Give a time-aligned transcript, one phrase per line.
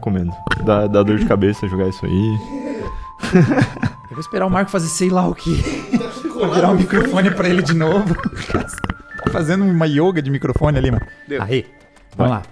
[0.00, 0.32] recomendo.
[0.64, 2.38] Dá, dá dor de cabeça jogar isso aí.
[3.34, 5.62] Eu vou esperar o Marco fazer sei lá o que.
[6.36, 8.16] pra virar o microfone pra ele de novo.
[9.22, 11.06] Tá fazendo uma yoga de microfone ali, mano.
[11.28, 11.42] Deu.
[11.42, 11.66] Aí,
[12.16, 12.42] vamos lá.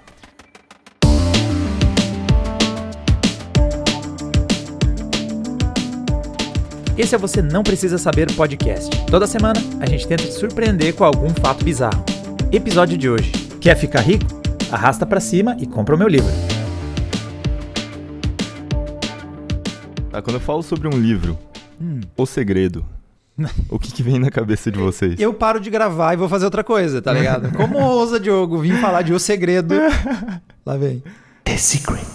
[6.96, 8.90] Esse é Você Não Precisa Saber podcast.
[9.06, 12.04] Toda semana a gente tenta te surpreender com algum fato bizarro.
[12.52, 13.30] Episódio de hoje.
[13.60, 14.26] Quer ficar rico?
[14.70, 16.47] Arrasta pra cima e compra o meu livro.
[20.10, 21.38] Tá, quando eu falo sobre um livro,
[22.16, 22.84] O Segredo,
[23.68, 25.20] o que, que vem na cabeça de vocês?
[25.20, 27.52] Eu paro de gravar e vou fazer outra coisa, tá ligado?
[27.56, 29.74] Como ousa, Diogo, vim falar de O Segredo.
[30.64, 31.02] Lá vem.
[31.44, 32.06] The Secret.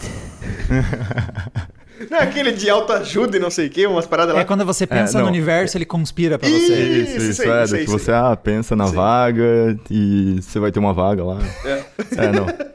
[2.10, 4.42] Não é aquele de autoajuda e não sei o que, umas paradas lá.
[4.42, 5.26] É quando você pensa não.
[5.26, 6.56] no universo, ele conspira pra você.
[6.58, 8.96] Isso, Isso, isso, isso aí, é, isso que isso você ah, pensa na Sim.
[8.96, 11.40] vaga e você vai ter uma vaga lá.
[11.64, 11.84] É.
[12.18, 12.73] É, não.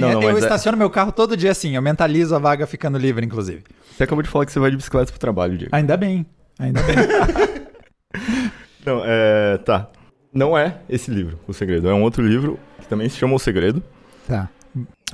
[0.00, 2.66] Sim, não, não, eu é- estaciono meu carro todo dia assim, eu mentalizo a vaga
[2.66, 3.64] ficando livre, inclusive.
[3.96, 5.74] você acabou de falar que você vai de bicicleta pro trabalho, Diego.
[5.74, 6.26] Ainda bem,
[6.58, 6.96] ainda bem.
[8.84, 9.58] Não, é.
[9.58, 9.90] Tá.
[10.32, 11.88] Não é esse livro, O Segredo.
[11.88, 13.82] É um outro livro que também se chama O Segredo.
[14.26, 14.48] tá.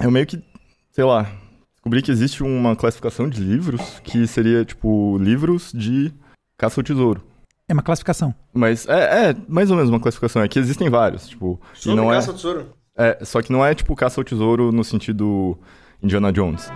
[0.00, 0.42] Eu meio que,
[0.90, 1.30] sei lá,
[1.76, 6.12] descobri que existe uma classificação de livros que seria, tipo, livros de
[6.58, 7.22] caça ao tesouro.
[7.68, 8.34] É uma classificação.
[8.52, 10.42] Mas é, é mais ou menos uma classificação.
[10.42, 11.60] É que existem vários, tipo.
[11.72, 12.66] Sobre não é, caça ao tesouro.
[12.96, 13.24] É.
[13.24, 15.58] Só que não é, tipo, caça ao tesouro no sentido
[16.02, 16.70] Indiana Jones.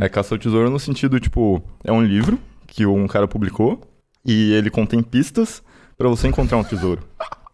[0.00, 3.80] É caça ao tesouro no sentido, tipo, é um livro que um cara publicou
[4.24, 5.62] e ele contém pistas
[5.96, 7.02] pra você encontrar um tesouro.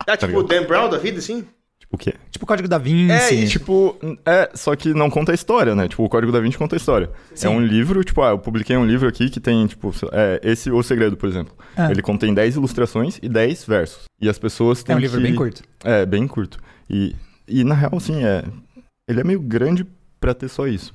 [0.07, 0.49] Ah, tipo o ligado?
[0.49, 1.47] Dan Brown da vida, assim?
[1.79, 2.15] Tipo, o quê?
[2.39, 3.11] Tipo o Código da Vinci.
[3.13, 5.89] É, e Tipo, é, só que não conta a história, né?
[5.89, 7.11] Tipo, o Código da Vinci conta a história.
[7.43, 10.71] É um livro, tipo, ah, eu publiquei um livro aqui que tem, tipo, é, esse
[10.71, 11.53] O Segredo, por exemplo.
[11.77, 11.91] Ah.
[11.91, 14.05] Ele contém 10 ilustrações e 10 versos.
[14.21, 15.63] E as pessoas têm É um livro que- bem curto.
[15.83, 16.59] É, bem curto.
[16.89, 17.17] E,
[17.49, 18.45] e na real, assim, é...
[19.11, 19.85] Ele é meio grande
[20.21, 20.95] pra ter só isso.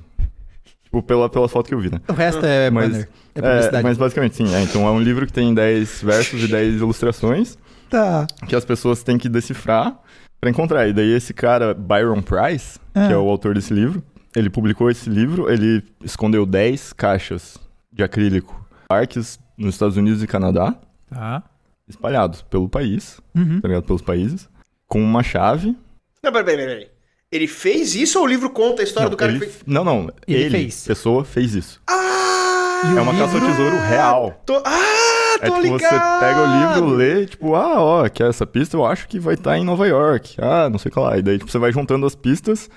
[0.84, 2.00] Tipo, pela, pela foto que eu vi, né?
[2.08, 3.08] O resto é Mas- banner.
[3.34, 3.82] É É, publicidade.
[3.82, 4.54] mas basicamente, sim.
[4.54, 7.58] É, então é um livro que tem 10 versos e 10 ilustrações
[7.90, 8.26] Tá.
[8.48, 9.98] que as pessoas têm que decifrar
[10.44, 10.86] pra encontrar.
[10.88, 13.06] E daí esse cara, Byron Price, Ah.
[13.06, 14.02] que é o autor desse livro,
[14.36, 17.56] ele publicou esse livro, ele escondeu 10 caixas
[17.90, 20.74] de acrílico parques nos Estados Unidos e Canadá,
[21.08, 21.42] Tá.
[21.88, 23.60] espalhados pelo país, Uhum.
[23.60, 23.84] tá ligado?
[23.84, 24.48] Pelos países,
[24.86, 25.76] com uma chave.
[26.22, 26.88] Não, peraí, peraí, peraí.
[27.32, 29.62] Ele fez isso ou o livro conta a história Não, do cara ele- que fez?
[29.66, 30.84] não, não, Ele ele, fez.
[30.86, 31.80] pessoa, fez isso.
[31.88, 32.92] Ah!
[32.96, 34.42] É uma caça ao livro- tesouro real.
[34.44, 34.62] Tô...
[34.64, 35.13] Ah,
[35.46, 35.80] É tipo, ligado!
[35.80, 39.34] você pega o livro, lê, tipo, ah, ó, que essa pista eu acho que vai
[39.34, 40.36] estar em Nova York.
[40.40, 41.16] Ah, não sei o que lá.
[41.18, 42.68] E daí, tipo, você vai juntando as pistas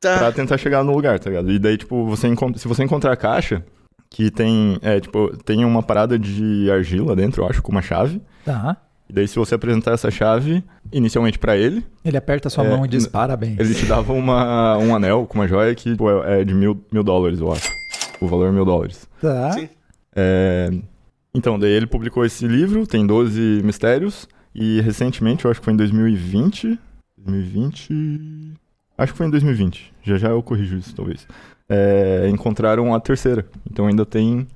[0.00, 0.16] Tá.
[0.18, 1.50] pra tentar chegar no lugar, tá ligado?
[1.50, 3.62] E daí, tipo, você se você encontrar a caixa,
[4.08, 8.20] que tem, é, tipo, tem uma parada de argila dentro, eu acho, com uma chave.
[8.44, 8.76] Tá.
[9.08, 12.70] E daí, se você apresentar essa chave, inicialmente pra ele, Ele aperta a sua É,
[12.70, 13.58] mão e diz parabéns.
[13.58, 16.82] ele te dava uma, um anel com uma joia que tipo, é é de mil,
[16.92, 17.68] mil dólares, eu acho.
[18.20, 19.08] O valor é mil dólares.
[19.20, 19.50] Tá.
[19.52, 19.68] Sim.
[20.14, 20.70] É,
[21.34, 25.74] Então, daí ele publicou esse livro, tem 12 mistérios, e recentemente, eu acho que foi
[25.74, 26.78] em 2020.
[27.16, 28.54] 2020.
[28.98, 29.92] Acho que foi em 2020.
[30.02, 31.26] Já já eu corrijo isso, talvez.
[31.68, 33.46] É, encontraram a terceira.
[33.70, 34.46] Então ainda tem.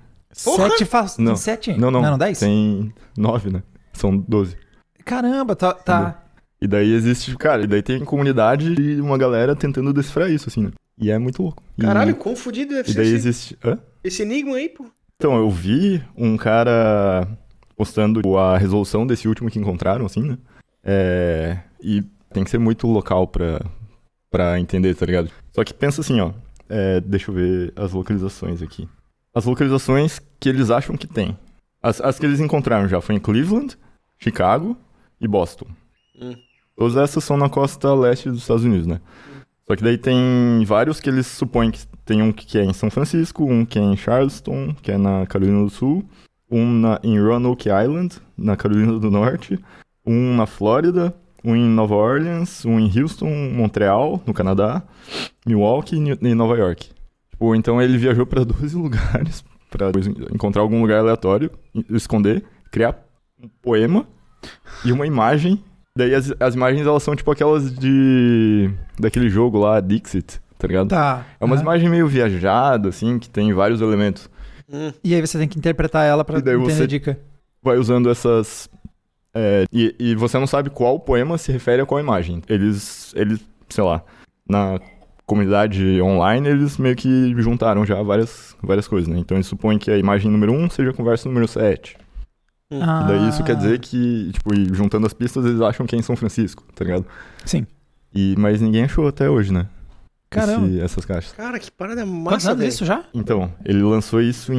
[0.45, 0.69] Porra!
[0.71, 1.17] Sete faz...
[1.17, 1.33] Não.
[1.33, 1.73] Tem sete?
[1.79, 2.03] Não, não.
[2.03, 2.41] Não, não dez?
[2.41, 3.63] Tem nove, né?
[3.93, 4.57] São 12.
[5.05, 5.73] Caramba, tá...
[5.73, 6.21] tá.
[6.61, 10.63] E daí existe, cara, e daí tem comunidade e uma galera tentando decifrar isso, assim,
[10.65, 10.71] né?
[10.99, 11.63] E é muito louco.
[11.79, 13.59] E- Caralho, quão fudido deve E ser daí esse, existe.
[13.63, 13.79] Hã?
[14.03, 14.87] esse enigma aí, pô.
[15.17, 17.27] Então, eu vi um cara
[17.77, 20.39] postando a resolução desse último que encontraram, assim, né?
[20.83, 22.03] É, E
[22.33, 23.65] tem que ser muito local pra,
[24.31, 25.31] pra entender, tá ligado?
[25.53, 26.33] Só que pensa assim, ó.
[26.69, 28.89] é, deixa eu ver as localizações aqui.
[29.35, 31.37] As localizações que eles acham que tem.
[31.83, 33.77] As, as que eles encontraram já foi em Cleveland,
[34.19, 34.77] Chicago
[35.21, 35.67] e Boston.
[36.21, 36.35] Hum.
[36.77, 39.01] Todas essas são na costa leste dos Estados Unidos, né?
[39.67, 42.91] Só que daí tem vários que eles supõem que tem um que é em São
[42.91, 46.05] Francisco, um que é em Charleston, que é na Carolina do Sul,
[46.51, 49.59] um na, em Roanoke Island, na Carolina do Norte,
[50.07, 54.83] um na Flórida, um em Nova Orleans, um em Houston, Montreal, no Canadá,
[55.47, 56.91] Milwaukee e Nova York.
[57.31, 59.91] Tipo, então ele viajou para 12 lugares para
[60.33, 61.51] encontrar algum lugar aleatório,
[61.91, 62.97] esconder, criar
[63.43, 64.07] um poema
[64.85, 65.63] e uma imagem.
[65.97, 68.69] Daí as, as imagens elas são tipo aquelas de
[68.99, 70.89] daquele jogo lá, Dixit, tá ligado?
[70.89, 71.25] Tá.
[71.41, 71.63] É umas Ah.
[71.63, 74.29] imagens meio viajadas, assim, que tem vários elementos.
[74.69, 74.93] Hum.
[75.05, 77.19] E aí você tem que interpretar ela pra E daí entender você- a dica.
[77.63, 78.69] Vai usando essas.
[79.37, 82.43] é, e, e você não sabe qual poema se refere a qual imagem.
[82.49, 84.03] Eles, eles, sei lá,
[84.49, 84.81] na
[85.27, 89.19] comunidade online, eles meio que juntaram já várias, várias coisas, né?
[89.21, 91.97] Então eles supõem que a imagem número 1 seja a conversa número 7.
[92.83, 93.05] Ah.
[93.09, 96.17] Daí isso quer dizer que, tipo, juntando as pistas, eles acham que é em São
[96.17, 97.05] Francisco, tá ligado?
[97.45, 97.67] Sim.
[98.15, 99.67] E, mas ninguém achou até hoje, né?
[100.31, 100.67] Caramba.
[100.67, 101.33] esse- essas caixas.
[101.33, 102.69] Cara, que parada Quantos massa, velho.
[102.69, 103.05] isso já?
[103.15, 104.59] Então, ele lançou isso em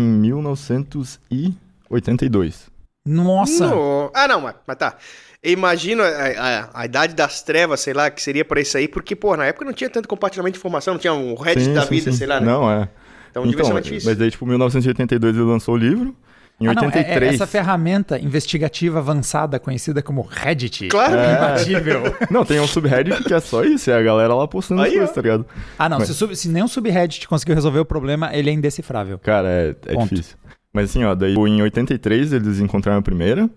[1.40, 2.70] 1982.
[3.08, 3.68] Nossa.
[3.68, 4.96] No- Ah, não, mas, mas tá.
[5.44, 8.88] Eu imagino a, a- a idade das trevas, sei lá, que seria pra isso aí,
[8.88, 11.74] porque, pô, na época não tinha tanto compartilhamento de informação, não tinha um Reddit Sim,
[11.74, 12.18] da sim, vida, sim.
[12.18, 12.46] sei lá, né?
[12.48, 12.90] Não, é.
[13.30, 14.10] Então, devia ser Então, mais difícil.
[14.10, 16.16] mas daí, tipo, 1982 ele lançou o livro.
[16.60, 17.34] Em Ah, não, é- é 83.
[17.36, 20.88] essa ferramenta investigativa avançada conhecida como Reddit.
[20.88, 21.16] Claro.
[21.16, 21.34] É.
[21.36, 22.02] Imbatível.
[22.32, 24.94] Não, tem um subreddit que é só isso, é a galera lá postando as Aí,
[24.96, 25.46] coisas, tá ligado?
[25.78, 25.98] Ah, não.
[26.00, 29.20] Mas- Se, o sub- se nenhum subreddit conseguiu resolver o problema, ele é indecifrável.
[29.20, 30.10] Cara, é, é Ponto.
[30.16, 30.38] difícil.
[30.74, 33.50] Mas assim, ó, daí em 83 eles encontraram a primeira.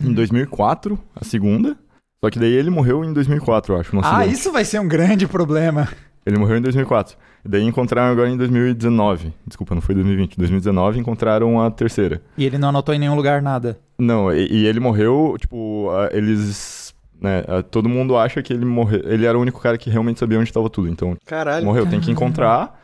[0.00, 1.76] Em 2004, a segunda.
[2.22, 3.96] Só que daí ele morreu em 2004, eu acho.
[3.98, 4.34] Ah, acidente.
[4.34, 5.88] isso vai ser um grande problema.
[6.26, 7.16] Ele morreu em 2004.
[7.44, 9.32] Daí encontraram agora em 2019.
[9.46, 10.36] Desculpa, não foi 2020.
[10.36, 12.20] 2019 encontraram a terceira.
[12.36, 13.78] E ele não anotou em nenhum lugar nada.
[13.98, 16.94] Não, e, e ele morreu, tipo, eles.
[17.20, 19.00] Né, todo mundo acha que ele morreu.
[19.04, 20.88] Ele era o único cara que realmente sabia onde estava tudo.
[20.88, 21.64] Então, Caralho.
[21.64, 22.78] morreu, tem que encontrar.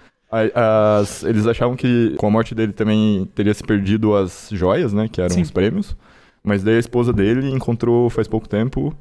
[0.55, 5.09] As- eles achavam que com a morte dele também teria se perdido as joias, né?
[5.11, 5.43] Que eram Sim.
[5.43, 5.97] os prêmios.
[6.43, 8.93] Mas daí a esposa dele encontrou faz pouco tempo,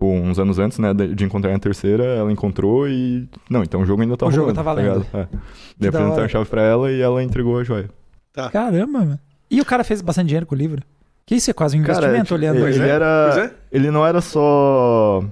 [0.00, 0.94] uns anos antes, né?
[0.94, 3.28] De, de encontrar a terceira, ela encontrou e.
[3.50, 4.86] Não, então o jogo ainda tá O jogo rolando, tá valendo.
[5.00, 5.06] ligado?
[5.14, 5.28] É.
[5.78, 7.88] Daí da apresentaram a chave pra ela e ela entregou a joia.
[8.52, 9.18] Caramba, mano.
[9.50, 10.82] E o cara fez bastante dinheiro com o livro.
[11.26, 12.66] Que isso é quase um Cara, investimento tipo, olhando.
[12.66, 13.34] ele, ele é, era.
[13.38, 13.76] é.
[13.76, 15.22] Ele não era só.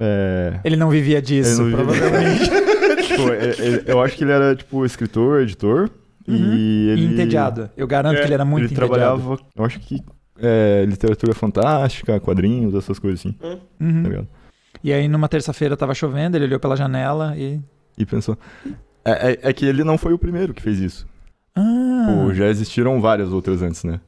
[0.00, 2.50] É, Ele não vivia disso, Ele não vivia- provavelmente.
[3.06, 5.90] tipo, ele- ele- eu acho que ele era, tipo, escritor, editor.
[6.26, 6.34] Uhum.
[6.36, 7.02] E ele.
[7.02, 7.68] E entediado.
[7.76, 8.92] Eu garanto É, que ele era muito ele entediado.
[8.94, 10.00] trabalhava, eu acho que
[10.42, 13.34] é, literatura fantástica, quadrinhos, essas coisas assim,
[13.80, 14.02] Uhum.
[14.02, 14.28] tá ligado?
[14.84, 17.60] E aí, numa terça-feira, tava chovendo, ele olhou pela janela e.
[17.96, 18.36] E pensou.
[19.04, 21.06] É, é- é que ele não foi o primeiro que fez isso.
[21.54, 22.06] Ah.
[22.26, 24.00] Pô, já existiram várias outras antes, né?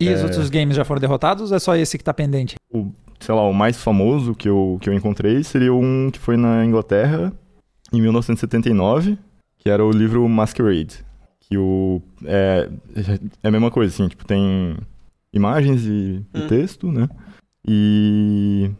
[0.00, 2.56] E os é- outros games já foram derrotados ou é só esse que tá pendente?
[2.72, 2.90] O,
[3.20, 6.64] sei lá, o mais famoso que eu, que eu encontrei seria um que foi na
[6.64, 7.32] Inglaterra
[7.92, 9.18] em 1979,
[9.58, 11.04] que era o livro Masquerade.
[11.40, 12.02] Que o.
[12.24, 12.68] É,
[13.42, 14.76] é a mesma coisa, assim, tipo, tem
[15.36, 16.46] imagens e, e Hum.
[16.48, 17.08] texto, né?
[17.66, 18.70] E.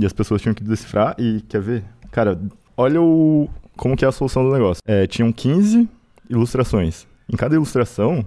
[0.00, 1.14] E as pessoas tinham que decifrar.
[1.18, 1.84] E quer ver?
[2.10, 2.40] Cara,
[2.76, 3.48] olha o.
[3.76, 4.82] Como que é a solução do negócio.
[4.86, 5.88] É, tinham 15
[6.28, 7.06] ilustrações.
[7.32, 8.24] Em cada ilustração,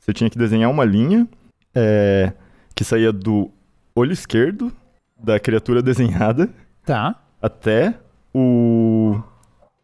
[0.00, 1.26] você tinha que desenhar uma linha
[1.74, 2.32] é,
[2.74, 3.50] que saía do
[3.94, 4.72] olho esquerdo
[5.18, 6.48] da criatura desenhada
[6.84, 7.16] Tá.
[7.42, 7.94] até
[8.34, 9.20] o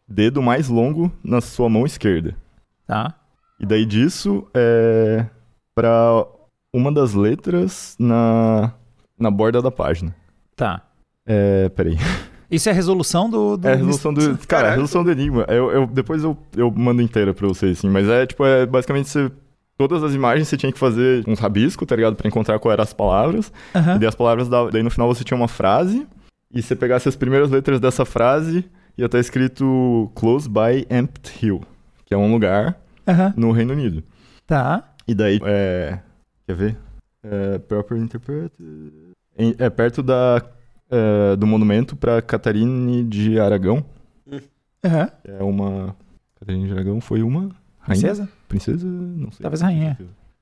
[0.07, 2.35] dedo mais longo na sua mão esquerda.
[2.87, 3.13] Tá.
[3.59, 5.25] E daí disso é
[5.75, 6.25] para
[6.75, 8.71] uma das letras na,
[9.19, 10.13] na borda da página.
[10.55, 10.81] Tá.
[11.25, 11.97] É, peraí.
[12.51, 13.57] Isso é a resolução do.
[13.57, 14.37] do É a resolução do.
[14.47, 15.45] Cara, a resolução do enigma.
[15.49, 17.89] Eu, eu- depois eu, eu mando inteira pra vocês, assim.
[17.89, 19.31] Mas é tipo, é basicamente você.
[19.77, 22.15] Todas as imagens você tinha que fazer um rabisco, tá ligado?
[22.15, 23.51] Pra encontrar qual eram as palavras.
[23.75, 23.95] Aham.
[23.95, 26.07] E daí as palavras, da- daí no final você tinha uma frase,
[26.53, 28.63] e você pegasse as primeiras letras dessa frase,
[28.97, 31.61] ia estar escrito Close by Amped Hill,
[32.05, 33.33] que é um lugar Aham.
[33.35, 34.01] no Reino Unido.
[34.47, 34.81] Tá.
[35.05, 35.99] E daí, é...
[36.45, 36.77] Quer ver?
[37.23, 38.51] É, proper interpret...
[39.57, 40.41] É perto da,
[40.89, 43.83] é, do monumento para Catarine de Aragão,
[44.29, 44.41] que
[45.25, 45.95] é uma...
[46.39, 47.49] Catarine de Aragão foi uma
[47.79, 48.01] rainha?
[48.07, 48.29] Princesa?
[48.47, 48.87] Princesa?
[48.87, 49.41] Não sei.
[49.43, 49.97] Talvez rainha.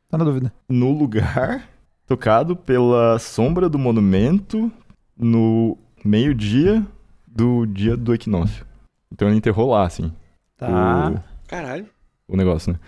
[0.09, 0.53] Tá na dúvida.
[0.69, 1.67] no lugar
[2.05, 4.71] tocado pela sombra do monumento
[5.17, 6.85] no meio-dia
[7.25, 8.63] do dia do equinócio.
[9.11, 10.11] Então ele enterrou lá, assim,
[10.55, 11.23] Tá.
[11.47, 11.87] Caralho.
[12.27, 12.79] o, o negócio, né?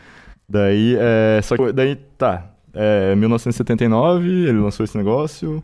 [0.48, 5.64] Daí, é, só que, daí, tá, é, 1979 ele lançou esse negócio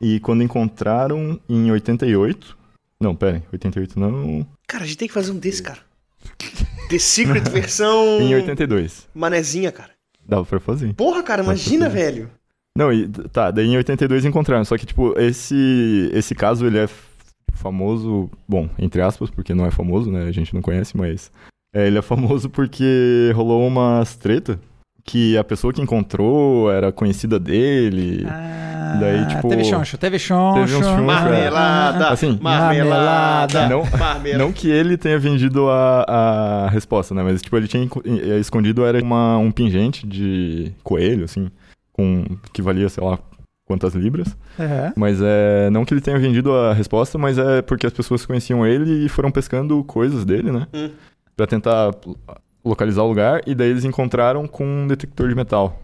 [0.00, 2.56] e quando encontraram em 88,
[3.00, 5.80] não, pera aí, 88 não, Cara, a gente tem que fazer um desse, cara.
[6.88, 8.18] The Secret versão.
[8.22, 9.90] em 82, Manezinha, cara.
[10.26, 10.94] dava pra fazer.
[10.94, 12.30] Porra, cara, imagina, velho.
[12.76, 16.88] Não, e tá, daí em 82 encontraram, só que, tipo, esse, esse caso, ele é
[17.52, 21.30] famoso, bom, entre aspas, porque não é famoso, né, a gente não conhece, mas
[21.74, 24.58] é, ele é famoso porque rolou umas treta
[25.04, 30.60] que a pessoa que encontrou era conhecida dele, Ah, Daí, tipo, Teve choncho, teve choncho.
[30.66, 32.08] teve uns choncho, Marmelada.
[32.10, 33.68] Assim, marmelada.
[33.68, 34.38] Não- marmelada.
[34.44, 36.02] não que ele tenha vendido a,
[36.66, 41.24] a resposta, né, mas, tipo, ele tinha eh, escondido, era uma, um pingente de coelho,
[41.24, 41.50] assim,
[41.92, 43.18] com, que valia, sei lá,
[43.66, 44.92] quantas libras, É.
[44.94, 45.70] Mas é.
[45.70, 49.08] Não que ele tenha vendido a resposta, mas é porque as pessoas conheciam ele e
[49.08, 50.66] foram pescando coisas dele, né?
[50.74, 50.90] Hum.
[51.34, 51.92] Pra tentar
[52.64, 53.42] localizar o lugar.
[53.46, 55.78] E daí eles encontraram com um detector de metal.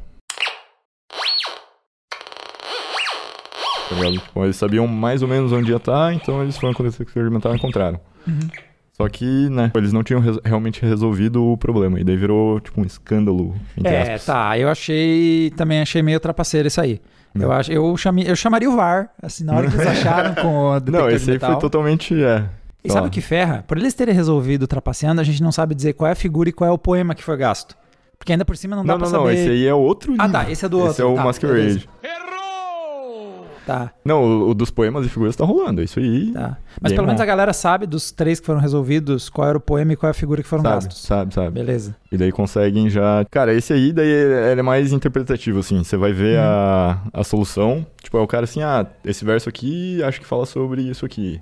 [4.35, 7.25] Tá eles sabiam mais ou menos onde ia estar, então eles foram com o detector
[7.25, 7.99] de metal e encontraram.
[8.26, 8.38] Uhum.
[8.92, 11.99] Só que, né, eles não tinham res- realmente resolvido o problema.
[12.00, 13.54] E daí virou, tipo, um escândalo,
[13.85, 14.25] É, aspas.
[14.26, 14.58] tá.
[14.58, 15.50] Eu achei.
[15.56, 17.00] Também achei meio trapaceiro isso aí.
[17.35, 17.42] Hum.
[17.42, 20.70] Eu, acho, eu, chamei, eu chamaria o VAR, assim, na hora que eles acharam com
[20.70, 21.52] o detector Não, de esse aí metal.
[21.52, 22.23] foi totalmente.
[22.23, 22.44] É,
[22.85, 23.64] E sabe o que ferra?
[23.66, 26.52] Por eles terem resolvido trapaceando, a gente não sabe dizer qual é a figura e
[26.52, 27.76] qual é o poema que foi gasto.
[28.18, 29.26] Porque ainda por cima não dá Não, pra não, não.
[29.26, 29.38] saber.
[29.38, 30.25] Esse aí é outro livro.
[30.26, 31.58] Ah, tá, esse é do Esse é outro, o tá, Masquerade.
[31.61, 31.87] beleza.
[33.66, 35.82] Tá, Não, o, o dos poemas e figuras tá rolando.
[35.82, 36.32] É isso aí.
[36.32, 36.56] tá.
[36.80, 39.92] Mas pelo menos a galera sabe dos três que foram resolvidos qual era o poema
[39.92, 41.02] e qual é a figura que foram Sabe, gastos.
[41.02, 41.50] sabe, sabe.
[41.50, 41.94] Beleza.
[42.11, 43.26] E daí conseguem já.
[43.30, 45.85] Cara, esse aí daí ele é mais interpretativo, assim.
[45.85, 47.87] Você vai ver a, a solução.
[48.02, 51.38] Tipo, é o cara assim, ah, esse verso aqui acho que fala sobre isso aqui.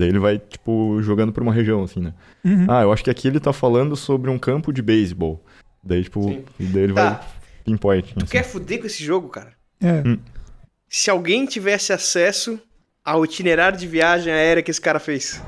[0.00, 2.14] Daí ele vai, tipo, jogando por uma região, assim, né?
[2.42, 2.64] Uhum.
[2.70, 5.44] Ah, eu acho que aqui ele tá falando sobre um campo de beisebol.
[5.84, 6.42] Daí, tipo, Sim.
[6.58, 7.10] daí ele Tá.
[7.10, 7.20] vai
[7.66, 8.14] pinpoint.
[8.14, 8.32] Tu assim.
[8.32, 9.52] quer fuder com esse jogo, cara?
[9.78, 10.02] É.
[10.08, 10.18] Hum.
[10.88, 12.58] Se alguém tivesse acesso
[13.04, 15.42] ao itinerário de viagem aérea que esse cara fez.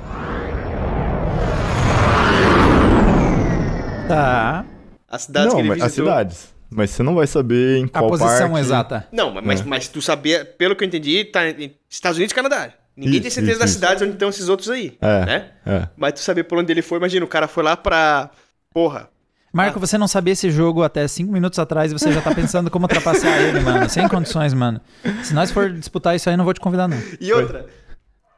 [4.07, 4.67] Tá.
[5.09, 5.87] As cidades não, que ele visitou.
[5.87, 6.55] as cidades.
[6.71, 8.59] Mas você não vai saber em A qual posição parque...
[8.61, 9.09] exata.
[9.13, 9.65] Não, mas, É.
[9.65, 12.73] mas tu sabia, pelo que eu entendi, tá em Estados Unidos e Canadá.
[12.97, 13.79] Ninguém tem Isso, certeza isso, das isso.
[13.79, 14.97] cidades onde estão esses outros aí.
[15.01, 15.25] É.
[15.25, 15.51] Né?
[15.65, 15.89] É.
[15.97, 18.31] Mas tu sabia por onde ele foi, imagina, o cara foi lá pra.
[18.73, 19.09] Porra.
[19.53, 22.71] Marco, você não sabia esse jogo até cinco minutos atrás e você já tá pensando
[22.71, 23.89] como trapacear ele, mano.
[23.89, 24.81] Sem condições, mano.
[25.23, 26.97] Se nós for disputar isso aí, não vou te convidar, não.
[27.21, 27.67] E outra,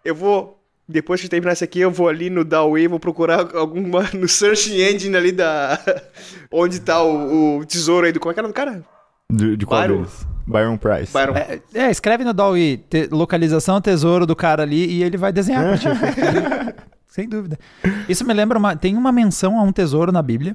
[0.05, 0.61] eu vou.
[0.87, 4.09] Depois que terminar isso aqui, eu vou ali no Dawei, vou procurar alguma.
[4.13, 5.81] no Search Engine ali da.
[6.51, 8.21] onde tá o, o tesouro aí do.
[8.21, 8.85] Como é que era do cara?
[9.31, 9.97] De, de qual Byron.
[9.97, 10.27] deles?
[10.47, 11.13] Byron Price.
[11.13, 11.35] Byron.
[11.37, 15.65] É, é, escreve no DAWI te- localização tesouro do cara ali e ele vai desenhar
[15.65, 15.87] pra ti.
[17.09, 17.59] Sem dúvida.
[18.09, 18.77] Isso me lembra uma.
[18.77, 20.55] Tem uma menção a um tesouro na Bíblia.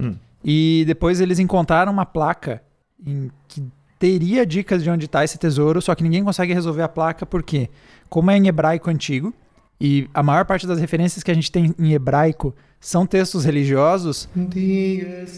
[0.00, 0.14] Hum.
[0.44, 2.62] E depois eles encontraram uma placa
[3.04, 3.62] em que
[3.98, 7.68] teria dicas de onde está esse tesouro, só que ninguém consegue resolver a placa porque,
[8.08, 9.34] como é em hebraico antigo,
[9.80, 12.54] e a maior parte das referências que a gente tem em hebraico
[12.88, 14.28] são textos religiosos,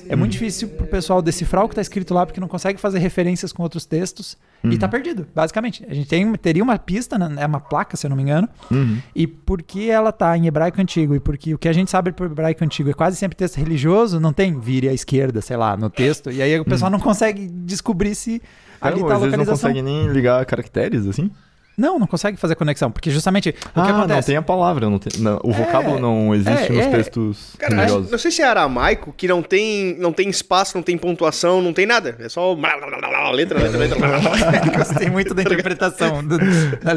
[0.08, 2.98] é muito difícil pro pessoal decifrar o que tá escrito lá porque não consegue fazer
[2.98, 5.82] referências com outros textos e tá perdido, basicamente.
[5.88, 8.46] A gente tem, teria uma pista, né, é uma placa, se eu não me engano,
[8.70, 8.98] Uhum.
[9.14, 12.26] e porque ela tá em hebraico antigo e porque o que a gente sabe por
[12.26, 15.88] hebraico antigo é quase sempre texto religioso, não tem vire à esquerda, sei lá, no
[15.88, 18.42] texto, e aí o pessoal não consegue descobrir se
[18.80, 19.70] ali Caramba, tá a às vezes não localização.
[19.70, 21.30] consegue nem ligar caracteres, assim?
[21.78, 24.26] Não, não consegue fazer conexão, porque justamente o que ah, não acontece?
[24.26, 24.90] tem a palavra.
[24.90, 26.90] Não tem, não, o vocábulo não existe é, nos é.
[26.90, 28.10] textos Cara, religiosos.
[28.10, 31.72] não sei se é aramaico, que não tem, não tem espaço, não tem pontuação, não
[31.72, 32.16] tem nada.
[32.18, 33.98] É só blá, blá, blá, blá, letra, letra, letra.
[34.76, 36.26] Gostei muito da interpretação.
[36.26, 36.36] do-
[36.82, 36.94] da-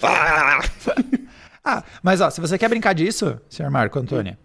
[0.00, 0.60] Blá,
[1.64, 4.36] Ah, mas ó, se você quer brincar disso, senhor Marco Antônio,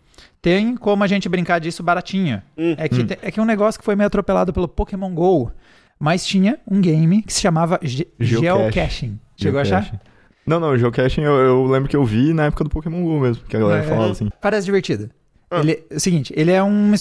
[0.42, 2.42] tem como a gente brincar disso baratinho.
[2.58, 2.76] Hum.
[2.78, 5.52] É, que te- é que é um negócio que foi meio atropelado pelo Pokémon GO,
[6.00, 8.72] mas tinha um game que se chamava Ge- Geocache.
[8.74, 9.20] Geocaching.
[9.46, 10.02] Chegou a achar?
[10.46, 13.20] Não, não, o geocaching eu, eu lembro que eu vi na época do Pokémon GO
[13.20, 13.88] mesmo, que a galera É.
[13.88, 14.30] falava assim.
[14.42, 15.10] Parece divertido.
[15.50, 15.60] Ah.
[15.60, 16.94] Ele, é o seguinte, ele é um.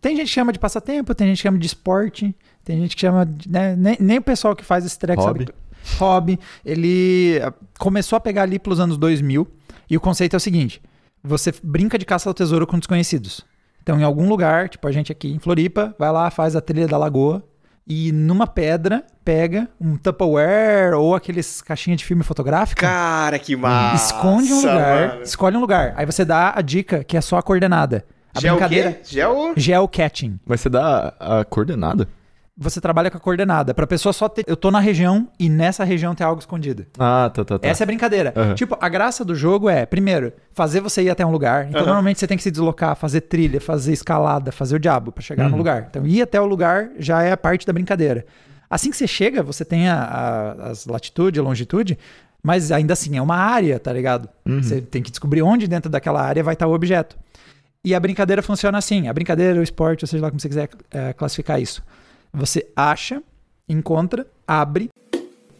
[0.00, 2.34] Tem gente que chama de passatempo, tem gente que chama de esporte,
[2.64, 3.26] tem gente que chama.
[3.26, 5.46] De, né, nem, nem o pessoal que faz esse treco Hobby.
[5.46, 5.54] sabe.
[5.98, 6.40] Hobby.
[6.64, 7.38] Ele
[7.78, 9.46] começou a pegar ali pelos anos 2000
[9.90, 10.80] e o conceito é o seguinte:
[11.22, 13.44] você brinca de caça ao tesouro com desconhecidos.
[13.82, 16.88] Então, em algum lugar, tipo a gente aqui em Floripa, vai lá, faz a trilha
[16.88, 17.42] da lagoa
[17.86, 22.80] e numa pedra pega um Tupperware ou aqueles caixinha de filme fotográfico.
[22.80, 24.06] Cara, que massa.
[24.06, 25.22] Esconde um lugar, mano.
[25.22, 25.94] escolhe um lugar.
[25.96, 28.04] Aí você dá a dica que é só a coordenada.
[28.34, 29.00] A Gel o brincadeira?
[29.04, 29.54] Gel...
[29.56, 30.38] geocaching.
[30.44, 32.08] Mas você dá a coordenada?
[32.58, 33.74] Você trabalha com a coordenada.
[33.74, 34.42] Pra pessoa só ter.
[34.46, 36.86] Eu tô na região e nessa região tem algo escondido.
[36.98, 37.68] Ah, tá, tá, tá.
[37.68, 38.32] Essa é a brincadeira.
[38.34, 38.54] Aham.
[38.54, 41.66] Tipo, a graça do jogo é, primeiro, fazer você ir até um lugar.
[41.68, 41.86] Então, Aham.
[41.88, 45.44] normalmente você tem que se deslocar, fazer trilha, fazer escalada, fazer o diabo pra chegar
[45.44, 45.58] no Uhum.
[45.58, 45.86] lugar.
[45.90, 48.24] Então, ir até o lugar já é a parte da brincadeira.
[48.70, 51.98] Assim que você chega, você tem a, a- as latitude, a longitude,
[52.42, 54.30] mas ainda assim é uma área, tá ligado?
[54.46, 54.62] Uhum.
[54.62, 57.18] Você tem que descobrir onde dentro daquela área vai estar o objeto.
[57.84, 60.70] E a brincadeira funciona assim: a brincadeira, o esporte, ou seja lá como você quiser
[60.90, 61.82] é, classificar isso.
[62.36, 63.22] Você acha,
[63.68, 64.90] encontra, abre,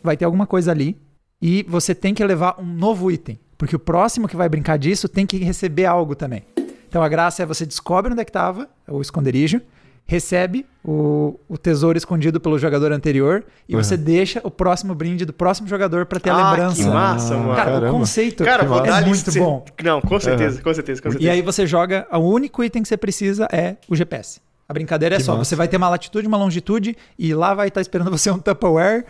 [0.02, 0.96] vai ter alguma coisa ali
[1.40, 3.38] e você tem que levar um novo item.
[3.56, 6.42] Porque o próximo que vai brincar disso tem que receber algo também.
[6.88, 9.60] Então a graça é você descobre onde é que estava o esconderijo,
[10.06, 13.82] recebe o, o tesouro escondido pelo jogador anterior e Uhum.
[13.82, 16.82] você deixa o próximo brinde do próximo jogador para ter a Ah, lembrança.
[16.82, 17.54] que massa, Ah, mano.
[17.56, 17.88] Cara, Caramba.
[17.96, 19.64] o conceito Cara, é muito bom.
[19.82, 21.28] Não, com certeza, com certeza, com certeza.
[21.28, 24.40] E aí você joga, o único item que você precisa é o GPS.
[24.68, 25.44] A brincadeira é Que só, massa.
[25.44, 29.04] você vai ter uma latitude, uma longitude e lá vai estar esperando você um Tupperware.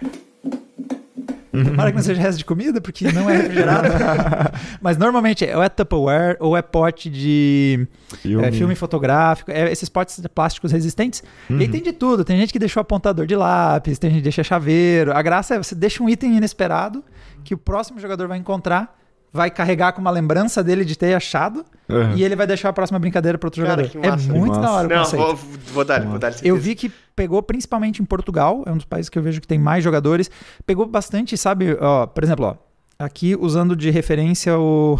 [1.64, 3.88] Tomara que não seja resto de comida, porque não é refrigerado.
[4.82, 7.88] Mas normalmente é ou é Tupperware ou é pote de
[8.20, 8.44] Filme.
[8.46, 11.22] é, filme fotográfico, é esses potes de plásticos resistentes.
[11.48, 12.24] E aí tem de tudo.
[12.24, 15.12] Tem gente que deixou apontador de lápis, tem gente que deixa chaveiro.
[15.16, 17.02] A graça é você deixa um item inesperado
[17.42, 18.94] que o próximo jogador vai encontrar,
[19.36, 22.16] vai carregar com uma lembrança dele de ter achado Uhum.
[22.16, 24.00] e ele vai deixar a próxima brincadeira para outro Cara, jogador.
[24.00, 24.32] que É massa.
[24.32, 25.36] muito da hora Não, vou,
[25.72, 26.34] vou dar, vou dar.
[26.42, 29.46] Eu vi que pegou principalmente em Portugal, é um dos países que eu vejo que
[29.46, 30.28] tem mais jogadores.
[30.66, 31.76] Pegou bastante, sabe?
[31.80, 32.56] Ó, por exemplo, ó,
[32.98, 34.98] aqui usando de referência o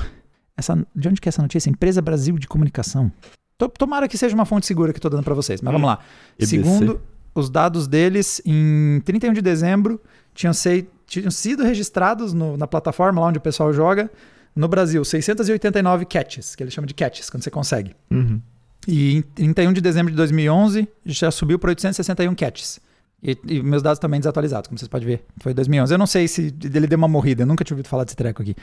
[0.57, 1.69] Essa, de onde que é essa notícia?
[1.69, 3.11] Empresa Brasil de Comunicação.
[3.59, 5.87] To- Tomara que seja uma fonte segura que eu tô dando para vocês, mas vamos
[5.89, 5.99] lá.
[6.39, 6.47] EBC.
[6.57, 7.01] Segundo
[7.35, 10.01] os dados deles, em 31 de dezembro,
[10.35, 14.11] tinham, sei- tinham sido registrados no- na plataforma lá onde o pessoal joga,
[14.55, 17.95] no Brasil, 689 catches, que eles chamam de catches, quando você consegue.
[18.11, 18.41] Uhum.
[18.89, 22.79] E em 31 de dezembro de 2011, já subiu para 861 catches.
[23.23, 25.25] E, e meus dados também desatualizados, como vocês podem ver.
[25.41, 25.93] Foi 2011.
[25.93, 28.43] Eu não sei se ele deu uma morrida, eu nunca tinha ouvido falar desse treco
[28.43, 28.55] aqui.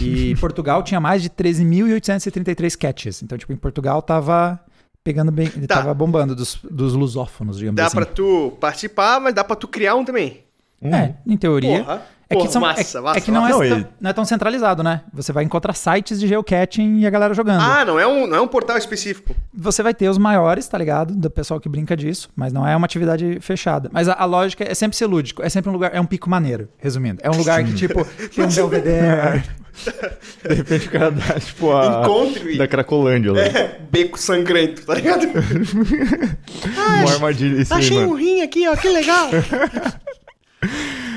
[0.00, 3.22] E Portugal tinha mais de 13.833 catches.
[3.22, 4.60] Então, tipo, em Portugal tava
[5.02, 5.76] pegando bem, Tá.
[5.76, 7.96] tava bombando dos, dos lusófonos, digamos Dá assim.
[7.96, 10.44] pra tu participar, mas dá pra tu criar um também.
[10.82, 11.82] É, em teoria.
[11.84, 12.02] Porra.
[12.28, 13.54] É Porra, que, são, massa, é, massa, é que não, massa.
[13.54, 15.02] é, Não, tão- ele- não é tão centralizado, né?
[15.14, 17.60] Você vai encontrar sites de geocaching e a galera jogando.
[17.60, 19.32] Ah, não é, um, não é um portal específico.
[19.54, 21.14] Você vai ter os maiores, tá ligado?
[21.14, 23.88] Do pessoal que brinca disso, mas não é uma atividade fechada.
[23.92, 25.40] Mas a, a lógica é sempre ser lúdico.
[25.40, 27.20] É sempre um lugar, é um pico maneiro, resumindo.
[27.22, 28.04] É um lugar que, tipo,
[28.34, 29.44] tem um belvedere.
[30.48, 32.00] De repente o cara dá, tipo, a...
[32.02, 33.40] Encontre Da Cracolândia lá.
[33.40, 35.26] é, beco sangrento, tá ligado?
[37.02, 37.78] Uma armadilha em cima.
[37.78, 39.28] Achei um rim aqui, ó, que legal.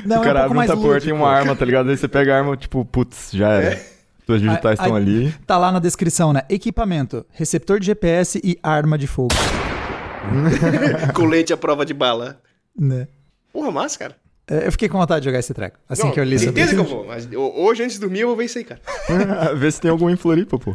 [0.04, 1.90] Não, o cara é um abre um tem uma arma, tá ligado?
[1.90, 3.80] Aí você pega a arma, tipo, putz, já era.
[4.26, 5.34] Suas digitais estão ali.
[5.46, 6.42] Tá lá na descrição, né?
[6.48, 9.34] Equipamento, receptor de GPS e arma de fogo.
[11.14, 12.40] Colete à prova de bala.
[12.78, 13.08] Né?
[13.52, 14.16] Porra, massa, cara.
[14.48, 15.78] É, Eu fiquei com vontade de jogar esse treco.
[15.88, 17.06] Assim Não, que eu li sobre certeza que eu vou.
[17.06, 18.80] Mas ho- hoje, antes de dormir, eu vou ver isso aí, cara.
[19.56, 20.74] Vê se tem algum em Floripa, pô.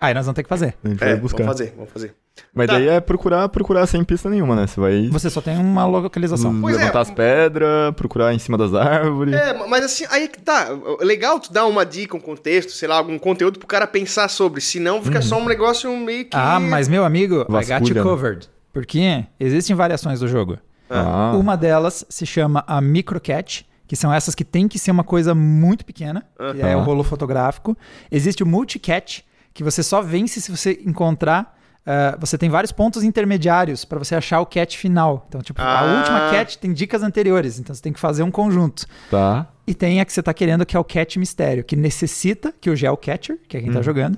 [0.00, 0.74] Aí nós vamos ter que fazer.
[0.84, 1.44] A gente É, vai vamos buscar.
[1.44, 2.14] fazer, vamos fazer.
[2.54, 2.74] Mas Tá.
[2.74, 4.66] daí é procurar, procurar sem pista nenhuma, né?
[4.66, 6.58] Você vai Você só tem uma localização.
[6.60, 6.80] Pois é.
[6.80, 9.34] levantar as pedras, procurar em cima das árvores.
[9.34, 10.68] É, mas assim, aí que tá.
[11.00, 14.60] Legal tu dar uma dica, um contexto, sei lá, algum conteúdo pro cara pensar sobre.
[14.60, 16.36] Senão fica só um negócio meio que.
[16.36, 18.02] Ah, mas meu amigo, I got Vasculha, you né?
[18.02, 18.48] covered.
[18.72, 20.58] Porque existem variações do jogo.
[20.90, 25.02] Ah, Uma delas se chama a microcatch, que são essas que tem que ser uma
[25.04, 26.24] coisa muito pequena,
[26.54, 27.76] que é o rolo fotográfico.
[28.10, 29.20] Existe o multicatch,
[29.54, 31.55] que você só vence se você encontrar.
[31.86, 35.24] Ah, você tem vários pontos intermediários para você achar o catch final.
[35.28, 35.80] Então, tipo, Ah.
[35.80, 38.84] a última catch tem dicas anteriores, então você tem que fazer um conjunto.
[39.10, 39.46] tá.
[39.68, 42.70] E tem a que você tá querendo, que é o catch mistério, que necessita que
[42.70, 44.16] o geocatcher, que é quem tá jogando,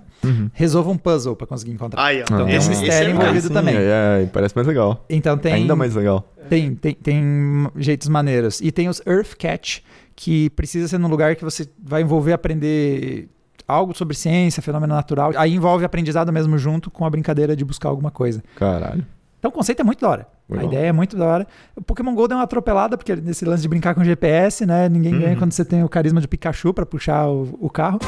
[0.53, 2.05] resolva um puzzle para conseguir encontrar.
[2.05, 2.25] Aí, ó.
[2.25, 3.75] Então tem esse, um esse mistério é envolvido também.
[3.75, 5.07] É, é, parece mais legal.
[5.09, 6.31] Então tem Ainda mais legal.
[6.51, 8.61] tem, tem, tem jeitos maneiros.
[8.61, 9.79] E tem os Earth Catch,
[10.15, 13.31] que precisa ser num lugar que você vai envolver aprender
[13.69, 15.33] algo sobre ciência, fenômeno natural.
[15.37, 18.43] Aí envolve aprendizado mesmo junto com a brincadeira de buscar alguma coisa.
[18.57, 19.05] Caralho.
[19.39, 20.27] Então o conceito é muito da hora.
[20.49, 20.65] Legal.
[20.65, 21.47] A ideia é muito da hora.
[21.77, 24.89] O Pokémon GO deu uma atropelada, porque nesse lance de brincar com GPS, né?
[24.89, 28.01] Ninguém ganha quando você tem o carisma de Pikachu pra puxar o, o carro.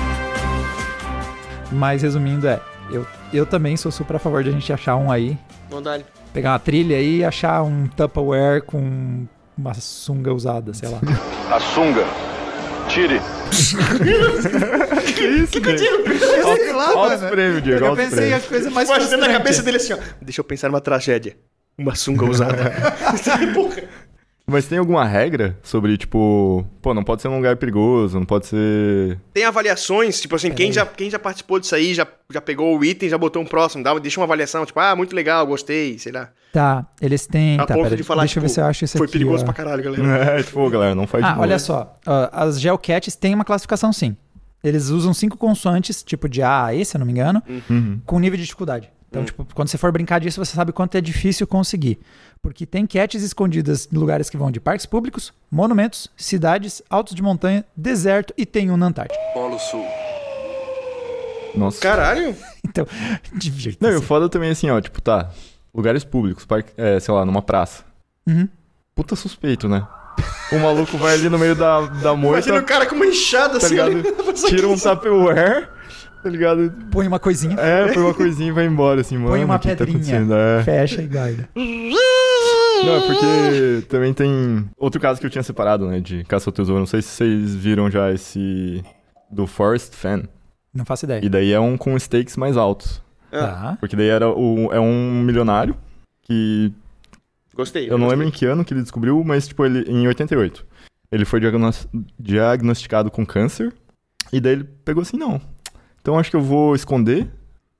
[1.71, 2.61] Mas resumindo, é.
[2.91, 5.39] Eu, eu também sou super a favor de a gente achar um aí.
[5.69, 6.05] Vamos dar ali.
[6.33, 10.99] Pegar uma trilha aí e achar um Tupperware com uma sunga usada, sei lá.
[11.55, 12.05] A sunga.
[12.89, 13.21] Tire.
[15.15, 17.31] Que isso, que Sei lá, Altos mano.
[17.33, 17.85] prêmios, Diego.
[17.85, 18.45] Eu pensei prêmios.
[18.45, 19.39] a coisa mais Imaginando na frustrante.
[19.43, 19.99] cabeça dele assim, ó.
[20.23, 21.37] Deixa eu pensar numa tragédia.
[21.79, 22.73] Uma sunga usada.
[23.55, 23.83] Porra.
[24.51, 28.47] Mas tem alguma regra sobre, tipo, pô, não pode ser num lugar perigoso, não pode
[28.47, 29.19] ser.
[29.33, 32.85] Tem avaliações, tipo assim, quem já, quem já participou disso aí, já, já pegou o
[32.85, 36.13] item, já botou um próximo, dá, deixa uma avaliação, tipo, ah, muito legal, gostei, sei
[36.13, 36.29] lá.
[36.53, 37.61] Tá, eles têm.
[37.61, 39.05] A tá, ponto pera, de falar, deixa eu ver tipo, se eu acho isso foi
[39.07, 39.13] aqui.
[39.13, 39.47] perigoso ó.
[39.47, 40.01] pra caralho, galera.
[40.41, 41.95] É, tipo, galera, não faz Ah, olha só.
[42.07, 44.17] ó, as geocaches têm uma classificação sim.
[44.63, 48.01] Eles usam cinco consoantes, tipo de A a E, se eu não me engano, Uhum.
[48.05, 48.91] com nível de dificuldade.
[49.11, 51.99] Então, tipo, quando você for brincar disso, você sabe quanto é difícil conseguir.
[52.41, 57.23] Porque tem catches escondidas em lugares que vão de parques públicos, monumentos, cidades, altos de
[57.23, 59.21] montanha, deserto e tem um na Antártica.
[59.35, 59.85] Polo Sul.
[61.55, 61.81] Nossa.
[61.81, 62.37] Caralho.
[62.63, 62.87] Então,
[63.33, 65.31] divirta Não, e o foda também é assim, ó, tipo, tá.
[65.75, 67.83] Lugares públicos, parque, é, sei lá, numa praça.
[68.29, 68.49] Uhum.
[68.95, 69.85] Puta suspeito, né?
[70.53, 73.59] O maluco vai ali no meio da, da moita, Imagina o cara com uma enxada
[73.59, 73.91] tá assim, ligado?
[73.91, 74.03] ali.
[74.47, 75.69] Tira um Tupperware,
[76.23, 76.73] tá ligado?
[76.91, 79.29] Põe uma coisinha, É, põe uma coisinha e vai embora, assim, mano.
[79.31, 80.35] põe uma tá pedrinha, acontecendo?
[80.35, 80.63] É.
[80.65, 81.49] fecha e guarda.
[81.55, 86.53] Não, é porque também tem outro caso que eu tinha separado, né, de caça ao
[86.53, 86.79] tesouro.
[86.81, 88.83] Não sei se vocês viram já esse
[89.31, 90.23] do Forest Fan.
[90.73, 91.25] Não faço ideia.
[91.25, 93.03] E daí é um com stakes mais altos.
[93.31, 93.77] Tá.
[93.79, 95.77] Porque daí era o, é um milionário
[96.23, 96.73] que
[97.55, 97.85] Gostei.
[97.87, 98.11] eu não gostei.
[98.11, 100.65] lembro em que ano que ele descobriu, mas tipo ele em 88.
[101.13, 101.87] Ele foi diagnos-
[102.19, 103.73] diagnosticado com câncer
[104.33, 105.41] e daí ele pegou assim, não.
[106.01, 107.29] Então acho que eu vou esconder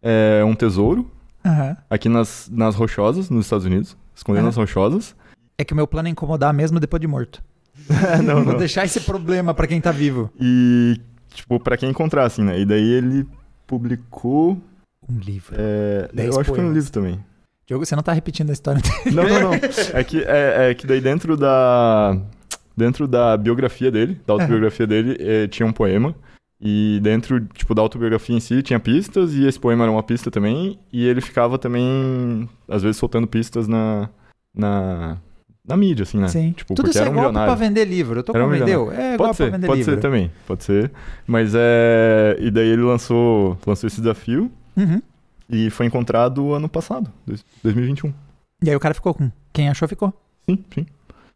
[0.03, 1.11] é, um tesouro
[1.45, 1.77] Aham.
[1.89, 4.47] aqui nas, nas rochosas nos Estados Unidos, esconder Aham.
[4.47, 5.15] nas rochosas.
[5.59, 7.43] É que o meu plano é incomodar mesmo depois de morto.
[8.25, 8.59] não, Vou não.
[8.59, 10.31] deixar esse problema pra quem tá vivo.
[10.41, 11.01] E,
[11.33, 12.59] tipo, pra quem encontrar, assim, né?
[12.61, 13.27] E daí ele
[13.67, 14.61] publicou.
[15.09, 15.55] Um livro.
[15.59, 16.75] é, eu acho que foi um poemas.
[16.75, 17.25] livro também.
[17.67, 19.17] Diogo, você não tá repetindo a história dele.
[19.17, 19.51] Não, não, não.
[19.95, 22.17] É que, é, é que daí dentro da.
[22.77, 26.15] Dentro da biografia dele, da autobiografia dele, eh, tinha um poema
[26.61, 30.31] E dentro, tipo, da autobiografia em si tinha pistas, e esse poema era uma pista
[30.31, 34.11] também, e ele ficava também, às vezes, soltando pistas na,
[34.55, 35.17] na,
[35.67, 36.29] na mídia, assim, né?
[36.29, 36.53] Sim.
[36.53, 37.57] Tipo, Tudo porque isso é era um golpe milionário.
[37.57, 38.19] pra vender livro.
[38.21, 38.81] Eu tô Era um com vendeu?
[38.87, 39.01] milionário.
[39.11, 39.95] É igual Pode pra ser, vender pode livro.
[39.95, 40.93] ser também, pode ser.
[41.27, 42.37] Mas é.
[42.41, 45.01] E daí ele lançou, lançou esse desafio Uhum.
[45.49, 48.13] e foi encontrado ano passado, dois- 2021.
[48.63, 49.31] E aí o cara ficou com.
[49.53, 50.13] Quem achou, ficou.
[50.49, 50.87] Sim, sim.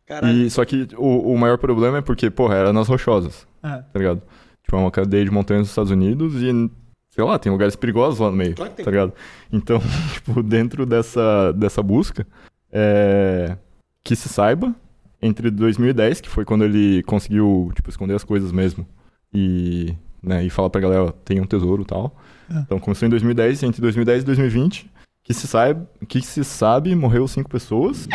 [0.06, 0.36] Caralho.
[0.36, 3.78] E, só que o, o maior problema é porque, porra, era nas rochosas, Ah.
[3.90, 4.20] tá ligado?
[4.64, 6.70] Tipo, é uma cadeia de montanhas dos Estados Unidos e,
[7.10, 8.84] sei lá, tem lugares perigosos lá no meio, Claro que tem.
[8.84, 9.12] tá ligado?
[9.52, 9.80] Então,
[10.14, 12.26] tipo, dentro dessa, dessa busca,
[12.72, 13.56] é,
[14.02, 14.74] que se saiba,
[15.22, 18.86] entre 2010, que foi quando ele conseguiu, tipo, esconder as coisas mesmo,
[19.32, 22.16] e, né, e falar pra galera, ó, tem um tesouro e tal.
[22.50, 22.60] Ah.
[22.64, 24.90] Então, começou em 2010, e entre 2010 e 2020,
[25.22, 28.06] que se sabe, que se sabe morreu cinco pessoas,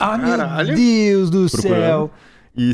[0.00, 0.16] Ah,
[0.64, 0.76] meu.
[0.76, 1.80] Deus do Procurando.
[1.80, 2.10] céu.
[2.56, 2.72] E,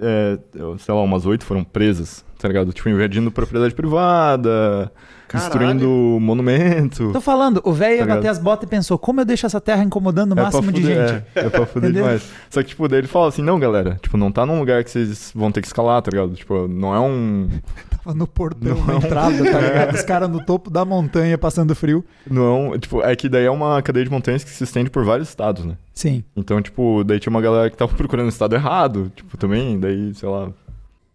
[0.00, 0.38] é,
[0.78, 2.72] sei lá, umas oito foram presas, tá ligado?
[2.72, 4.90] Tipo, invadindo propriedade privada,
[5.30, 5.50] Caralho.
[5.50, 7.12] destruindo monumento.
[7.12, 9.60] Tô falando, o velho ia Tá bater as botas e pensou, como eu deixo essa
[9.60, 11.24] terra incomodando o máximo de fuder, gente?
[11.36, 12.22] É, é pra fuder demais.
[12.50, 14.90] Só que, tipo, daí ele fala assim, não, galera, tipo, não tá num lugar que
[14.90, 16.34] vocês vão ter que escalar, tá ligado?
[16.34, 17.48] Tipo, não é um...
[18.02, 18.96] Tava no portão, na Não.
[18.96, 19.94] entrada, tá ligado?
[19.94, 22.04] Os caras no topo da montanha passando frio.
[22.28, 22.78] Não é.
[22.78, 25.64] Tipo, é que daí é uma cadeia de montanhas que se estende por vários estados,
[25.64, 25.76] né?
[25.92, 26.24] Sim.
[26.34, 30.14] Então, tipo, daí tinha uma galera que tava procurando o estado errado, tipo, também, daí,
[30.14, 30.50] sei lá,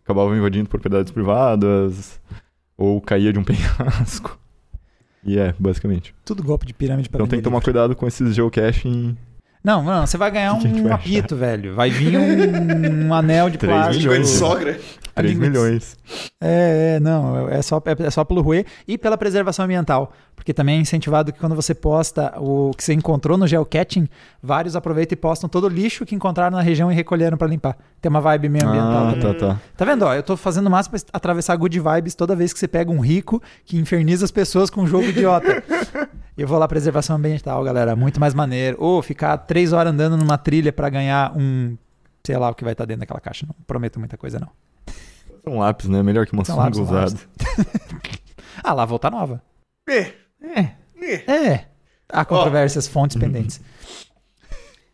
[0.03, 2.19] acabava invadindo propriedades privadas,
[2.77, 4.39] ou caía de um penhasco.
[5.23, 6.13] E é, basicamente.
[6.23, 7.65] Tudo golpe de pirâmide pra Então tem que tomar livro.
[7.65, 9.17] cuidado com esses geocaching.
[9.65, 11.73] Não, não, você vai ganhar um vai apito, velho.
[11.73, 13.97] Vai vir um, um anel de Três plástico.
[14.03, 14.37] Língua de milhões.
[14.37, 14.79] sogra.
[15.15, 15.97] 3 língua de- milhões.
[16.39, 20.13] É, é, não, é só, é, é só pelo ruê e pela preservação ambiental.
[20.35, 24.07] Porque também é incentivado que quando você posta o que você encontrou no geocaching,
[24.43, 27.75] vários aproveitam e postam todo o lixo que encontraram na região e recolheram pra limpar.
[28.01, 29.33] Tem uma vibe meio ambiental Ah, também.
[29.33, 29.59] tá, tá.
[29.77, 30.03] Tá vendo?
[30.03, 32.91] Ó, eu tô fazendo o máximo pra atravessar good vibes toda vez que você pega
[32.91, 35.63] um rico que inferniza as pessoas com um jogo idiota.
[36.41, 37.95] eu vou lá, preservação ambiental, galera.
[37.95, 38.77] Muito mais maneiro.
[38.79, 41.77] Ou ficar três horas andando numa trilha pra ganhar um.
[42.25, 43.45] Sei lá o que vai estar dentro daquela caixa.
[43.45, 44.49] Não prometo muita coisa, não.
[45.47, 46.01] Um lápis, né?
[46.01, 47.19] Melhor que uma São sunga lápis, são usada.
[48.63, 49.43] Ah, lá, voltar nova.
[49.87, 50.13] É.
[50.41, 51.31] É.
[51.31, 51.65] É.
[52.09, 53.59] Há controvérsias, fontes pendentes.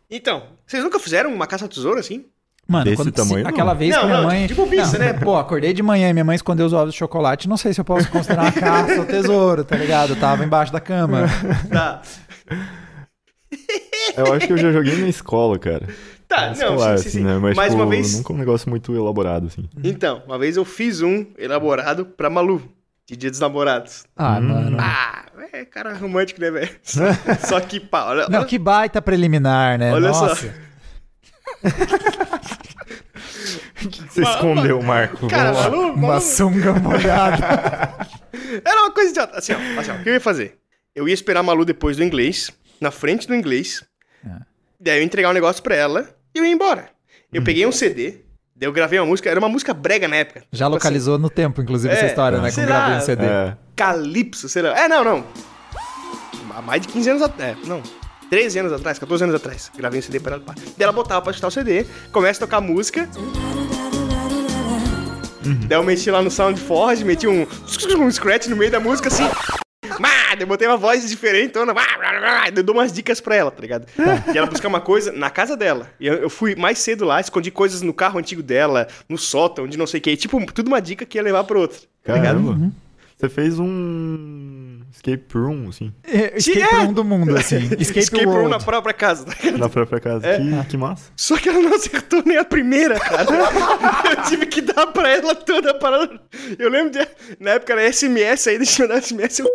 [0.10, 2.26] Então, vocês nunca fizeram uma caça ao tesouro assim?
[2.72, 3.50] Mano, Desse quando, tamanho, se- não.
[3.50, 4.48] aquela vez Não, que minha não, mãe.
[4.48, 5.12] tipo pizza, né?
[5.14, 7.50] Pô, acordei de manhã e minha mãe escondeu os ovos de chocolate.
[7.50, 10.12] Não sei se eu posso considerar uma caça ao tesouro, tá ligado?
[10.12, 11.26] Eu tava embaixo da cama.
[11.70, 12.02] Tá.
[14.16, 15.88] Eu acho que eu já joguei na escola, cara.
[16.28, 17.24] Tá, não, Escolar, sim, sim, assim, sim.
[17.26, 17.38] né?
[17.38, 18.16] Mas, Mais tipo, uma vez.
[18.18, 19.68] nunca um negócio muito elaborado, assim.
[19.84, 22.62] Então, uma vez eu fiz um elaborado pra Malu,
[23.06, 24.06] de Dia dos Namorados.
[24.16, 24.48] Ah, Hum.
[24.48, 24.78] mano.
[24.80, 26.70] Ah, é cara romântico, né, velho?
[26.84, 27.02] Só,
[27.48, 29.92] só que, pá, olha, Não, olha- que baita preliminar, né?
[29.94, 30.34] Olha só.
[33.86, 35.28] O que você escondeu, Marco?
[35.28, 35.80] Cara, Vamos lá.
[35.88, 38.08] Malu, Uma sunga molhada.
[38.66, 39.38] era uma coisa idiota.
[39.38, 40.58] Assim, ó, assim, ó, o que eu ia fazer?
[40.96, 43.84] Eu ia esperar a Malu depois do inglês, na frente do inglês,
[44.26, 44.42] Ah.
[44.80, 46.90] daí eu ia entregar um negócio pra ela e eu ia embora.
[47.34, 48.22] Eu peguei um CD,
[48.56, 50.44] daí eu gravei uma música, era uma música brega na época.
[50.52, 52.50] Já Tipo localizou no tempo, inclusive, essa É, história, né?
[52.50, 52.76] Com será?
[52.76, 53.26] gravei um CD.
[53.26, 53.44] É.
[53.44, 54.78] Assim, Calypso, sei lá.
[54.78, 55.26] É, não, não.
[56.54, 57.58] Há mais de 15 anos atrás.
[57.58, 57.82] É, não.
[58.32, 59.70] 13 anos atrás, 14 anos atrás.
[59.78, 60.44] Gravei um CD pra ela.
[60.46, 63.10] Daí ela botava pra escutar o CD, começa a tocar música.
[65.68, 67.46] Daí eu meti lá no SoundForge, meti um,
[68.00, 69.26] um scratch no meio da música assim.
[70.00, 71.66] Bah, daí eu botei uma voz diferente, então,
[72.56, 73.86] eu dou umas dicas pra ela, tá ligado?
[74.34, 75.90] E ela buscar uma coisa na casa dela.
[76.00, 79.68] E eu, eu fui mais cedo lá, escondi coisas no carro antigo dela, no sótão,
[79.68, 80.16] de não sei o que.
[80.16, 81.82] Tipo, tudo uma dica que ia levar pro outro.
[82.02, 82.42] Tá ligado?
[82.42, 82.72] Caramba.
[83.18, 86.66] Você fez um escape room, assim, É, Escape É.
[86.84, 87.58] room do mundo, assim.
[87.80, 89.26] Escape, Escape room na própria casa.
[89.26, 90.28] tá na própria casa.
[90.28, 90.38] É.
[90.38, 91.12] Que, que massa.
[91.16, 93.26] Só que ela não acertou nem a primeira, cara.
[94.18, 96.20] eu tive que dar pra ela toda a parada.
[96.60, 97.08] Eu lembro de.
[97.40, 99.40] Na época era SMS aí, deixa eu dar SMS.
[99.40, 99.48] Eu...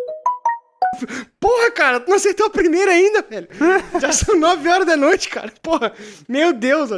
[1.41, 3.49] Porra, cara, tu não acertou a primeira ainda, velho.
[4.01, 5.53] Já são 9 horas da noite, cara.
[5.63, 5.93] Porra,
[6.29, 6.97] meu Deus, ó.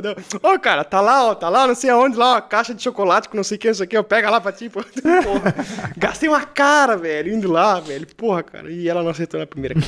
[0.54, 3.28] Ô, cara, tá lá, ó, tá lá, não sei aonde, lá, ó, caixa de chocolate
[3.28, 4.80] com não sei o que, não sei o que, eu pega lá pra ti, pô.
[5.22, 5.54] Porra,
[5.96, 8.06] gastei uma cara, velho, indo lá, velho.
[8.16, 9.74] Porra, cara, e ela não acertou na primeira.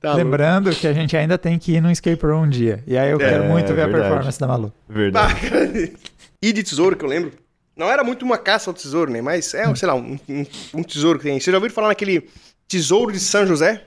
[0.00, 0.22] Tá louco.
[0.24, 2.82] Lembrando que a gente ainda tem que ir no escape room um dia.
[2.86, 4.02] E aí eu É, quero muito ver a verdade.
[4.08, 4.72] performance da Malu.
[4.86, 5.94] Verdade.
[6.42, 7.32] E de tesouro, que eu lembro.
[7.74, 9.22] Não era muito uma caça ao tesouro, né?
[9.22, 11.40] Mas é, sei lá, um, um- um tesouro que tem.
[11.40, 12.28] Vocês já ouviram falar naquele
[12.68, 13.84] Tesouro de São José?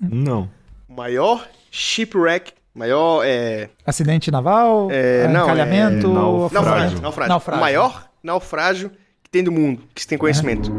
[0.00, 0.48] Não.
[0.88, 3.68] O maior shipwreck, maior, é...
[3.86, 6.52] Acidente naval, É, não, encalhamento, é naufrágio.
[6.54, 7.28] Naufrágio, naufrágio.
[7.30, 7.58] Naufrágio.
[7.58, 8.90] O maior naufrágio
[9.22, 10.70] que tem do mundo, que se tem conhecimento.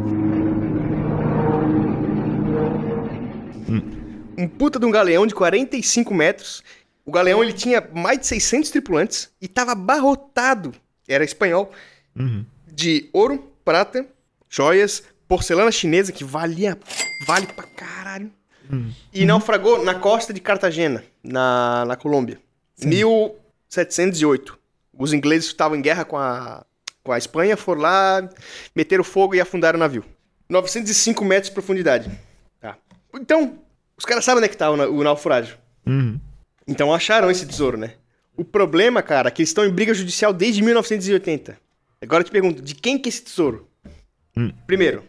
[4.36, 6.62] Um puta de um galeão de 45 metros.
[7.06, 10.72] O galeão, ele tinha mais de 600 tripulantes e tava abarrotado,
[11.06, 11.70] era espanhol,
[12.18, 12.44] Uhum.
[12.72, 14.06] de ouro, prata,
[14.48, 16.78] joias, porcelana chinesa, que valia,
[17.26, 18.30] vale pra caralho.
[19.12, 22.40] E naufragou na costa de Cartagena, na, na Colômbia.
[22.82, 24.58] 1708.
[24.96, 26.64] Os ingleses estavam em guerra com a,
[27.02, 28.28] com a Espanha, foram lá,
[28.74, 30.04] meteram fogo e afundaram o navio.
[30.48, 32.10] 905 metros de profundidade.
[32.60, 32.76] Tá.
[33.14, 33.58] Então,
[33.96, 35.56] os caras sabem onde é que tá o, o naufrágio.
[35.86, 36.18] Uhum.
[36.66, 37.94] Então acharam esse tesouro, né?
[38.36, 41.58] O problema, cara, é que eles estão em briga judicial desde 1980.
[42.02, 43.68] Agora eu te pergunto, de quem que é esse tesouro?
[44.66, 45.04] Primeiro,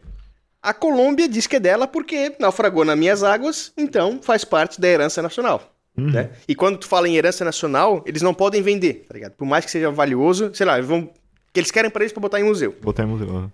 [0.65, 4.87] a Colômbia diz que é dela porque naufragou nas minhas águas, então faz parte da
[4.87, 5.71] herança nacional.
[5.97, 6.29] Né?
[6.45, 9.31] E quando tu fala em herança nacional, eles não podem vender, tá ligado?
[9.33, 11.09] Por mais que seja valioso, sei lá, eles vão.
[11.53, 12.75] que eles querem pra eles pra botar em museu.
[12.81, 13.29] Botar em museu.
[13.29, 13.51] aham.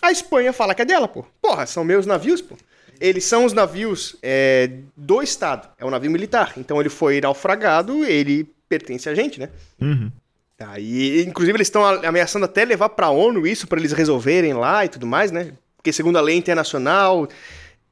[0.00, 1.24] A Espanha fala que é dela, pô.
[1.42, 2.56] Porra, são meus navios, pô.
[2.98, 5.68] Eles são os navios é, do Estado.
[5.78, 6.54] É um navio militar.
[6.56, 9.50] Então ele foi naufragado, ele pertence a gente, né?
[9.80, 10.10] Uhum.
[10.56, 14.84] Tá, e, inclusive eles estão ameaçando até levar pra ONU isso pra eles resolverem lá
[14.84, 15.52] e tudo mais, né?
[15.86, 17.28] Porque segundo a lei internacional,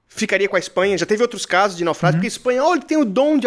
[0.08, 0.98] ficaria com a Espanha.
[0.98, 3.46] Já teve outros casos de naufrágio, porque a Espanha, olha, tem o dom de,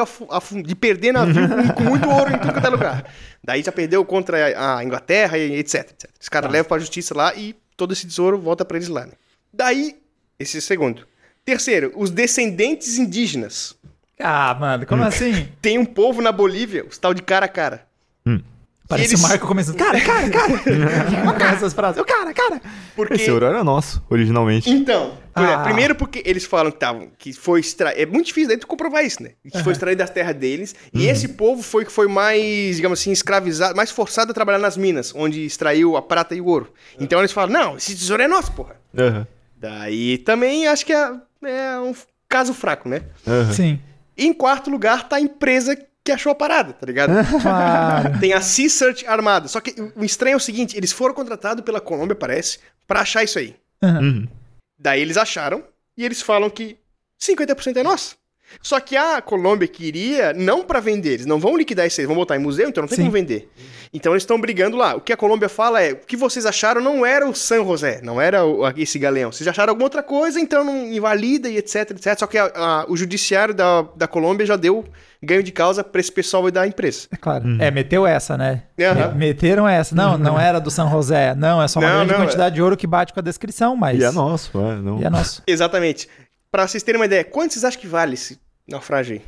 [0.63, 3.13] de perder navio com, com muito ouro em tudo quanto é lugar.
[3.43, 6.09] Daí já perdeu contra a Inglaterra e etc, etc.
[6.17, 9.11] Os caras levam pra justiça lá e todo esse tesouro volta pra eles lá, né?
[9.51, 9.97] Daí,
[10.39, 11.05] esse é o segundo.
[11.43, 13.75] Terceiro, os descendentes indígenas.
[14.17, 15.49] Ah, mano, como assim?
[15.61, 17.85] Tem um povo na Bolívia, os tal de cara a cara.
[18.87, 19.75] Parece eles- o Marco começando.
[19.75, 20.53] Cara, cara, cara!
[21.37, 22.01] Com essas frases.
[22.01, 22.61] O cara, cara!
[22.95, 23.15] Porque...
[23.15, 24.69] Esse ouro era nosso, originalmente.
[24.69, 25.59] Então, Ah.
[25.63, 28.01] primeiro porque eles falam que, tavam, que foi extraído.
[28.01, 29.31] É muito difícil daí tu comprovar isso, né?
[29.51, 30.73] Que foi extraído das terras deles.
[30.93, 34.77] E esse povo foi que foi mais, digamos assim, escravizado, mais forçado a trabalhar nas
[34.77, 36.71] minas, onde extraiu a prata e o ouro.
[36.99, 38.77] Então eles falam: não, esse tesouro é nosso, porra.
[39.59, 41.11] Daí também acho que é,
[41.43, 41.93] é um
[42.29, 43.01] caso fraco, né?
[43.53, 43.79] Sim.
[44.17, 47.11] E em quarto lugar tá a empresa que achou a parada, tá ligado?
[47.41, 48.19] Claro.
[48.19, 49.47] Tem a Sea Search Armada.
[49.47, 53.23] Só que o estranho é o seguinte: eles foram contratados pela Colômbia, parece, pra achar
[53.23, 53.55] isso aí.
[53.83, 54.27] Uhum.
[54.79, 55.63] Daí eles acharam
[55.97, 56.77] e eles falam que
[57.21, 58.17] 50% é nosso.
[58.61, 62.15] Só que a Colômbia queria não pra vender, eles não vão liquidar isso aí, vão
[62.15, 63.03] botar em museu, então não tem Sim.
[63.03, 63.49] como vender.
[63.93, 64.95] Então eles estão brigando lá.
[64.95, 67.99] O que a Colômbia fala é: o que vocês acharam não era o San José,
[68.03, 69.31] não era o- esse galeão.
[69.31, 72.17] Vocês acharam alguma outra coisa, então não invalida e etc, etc.
[72.19, 74.83] Só que a- a- o judiciário da, da Colômbia já deu
[75.23, 77.07] ganho de causa pra esse pessoal da empresa.
[77.11, 77.45] É claro.
[77.59, 78.63] É, meteu essa, né?
[78.79, 79.13] Aham.
[79.13, 79.95] Me- Meteram essa.
[79.95, 81.33] Não, não era do São José.
[81.35, 83.75] Não, é só uma Não, grande não, quantidade de ouro que bate com a descrição,
[83.75, 83.99] mas.
[83.99, 84.75] E é nosso, é.
[84.75, 84.99] Não.
[85.01, 85.41] E é nosso.
[85.47, 86.07] Exatamente.
[86.57, 89.21] Pra vocês terem uma ideia, quanto vocês acham que vale esse naufrágio aí?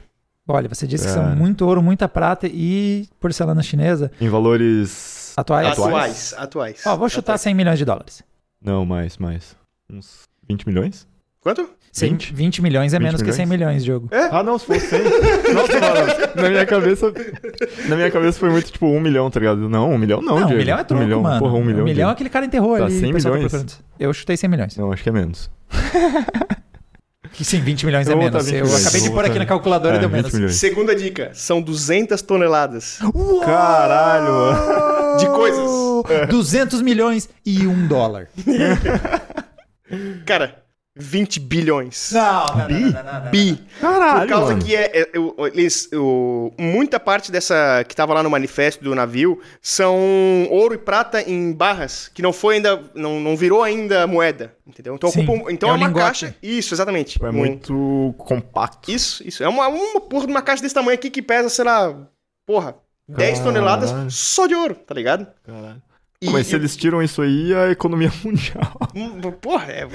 [0.48, 1.14] Olha, você disse que É.
[1.14, 4.12] são muito ouro, muita prata e porcelana chinesa.
[4.20, 5.34] Em valores.
[5.38, 5.68] Atuais.
[5.68, 6.34] Atuais.
[6.36, 6.82] Atuais.
[6.88, 8.24] Ó, vou chutar 100 milhões de dólares.
[8.60, 9.56] Não, mais, mais.
[9.94, 11.08] Uns 20 milhões?
[11.40, 11.70] Quanto?
[11.92, 12.34] 100, 20?
[12.34, 14.10] 20 milhões é 20 menos que 100 milhões, Diogo.
[14.12, 15.04] Ah, não, se fosse 100.
[15.54, 17.14] Nossa, mano, na minha cabeça.
[17.88, 19.70] Na minha cabeça foi muito tipo um milhão, tá ligado?
[19.70, 20.58] Não, um milhão não, Não, um Diego.
[20.62, 21.38] milhão é troco, milhão, mano.
[21.40, 21.82] Porra, um milhão.
[21.82, 22.10] Um milhão é Diego.
[22.10, 22.96] aquele cara enterrou Tá, ali.
[22.96, 23.52] o 100 pessoal tá milhões?
[23.52, 23.86] procurando.
[24.00, 24.76] Eu chutei 100 milhões.
[24.76, 25.52] Não, acho que é menos.
[27.34, 28.32] Que sim, 20 milhões é menos.
[28.32, 30.34] botar 20 Eu milhões, acabei de pôr aqui na calculadora e É, deu 20 menos.
[30.34, 30.56] milhões.
[30.56, 33.42] Segunda dica, são 200 toneladas Uou!
[33.42, 35.70] Caralho, de coisas.
[36.30, 38.28] 200 milhões e um dólar.
[40.26, 40.56] Cara,
[41.00, 42.12] 20 bilhões.
[42.12, 43.32] Não, não, não, não, não, não.
[43.32, 43.64] Bi.
[43.80, 44.66] Caralho, Por causa mano.
[44.66, 48.94] que é, é, o- eles, o- muita parte dessa que tava lá no manifesto do
[48.94, 49.96] navio são
[50.50, 54.96] ouro e prata em barras, que não foi ainda, não, não virou ainda moeda, entendeu?
[54.96, 56.06] Então, Sim, ocupa um- então é é, um uma lingote.
[56.06, 56.36] caixa.
[56.44, 57.24] Isso, exatamente.
[57.24, 58.92] É Um- muito compacto.
[58.92, 59.44] Isso, isso.
[59.44, 61.96] É uma, uma porra de uma caixa desse tamanho aqui que pesa, sei lá,
[62.46, 62.76] porra,
[63.08, 63.44] 10 Caralho.
[63.54, 65.26] toneladas só de ouro, tá ligado?
[65.46, 65.82] Caralho.
[66.22, 68.74] E- Mas se eles tiram isso aí, a economia mundial.
[68.94, 69.88] Hum, Porra, é.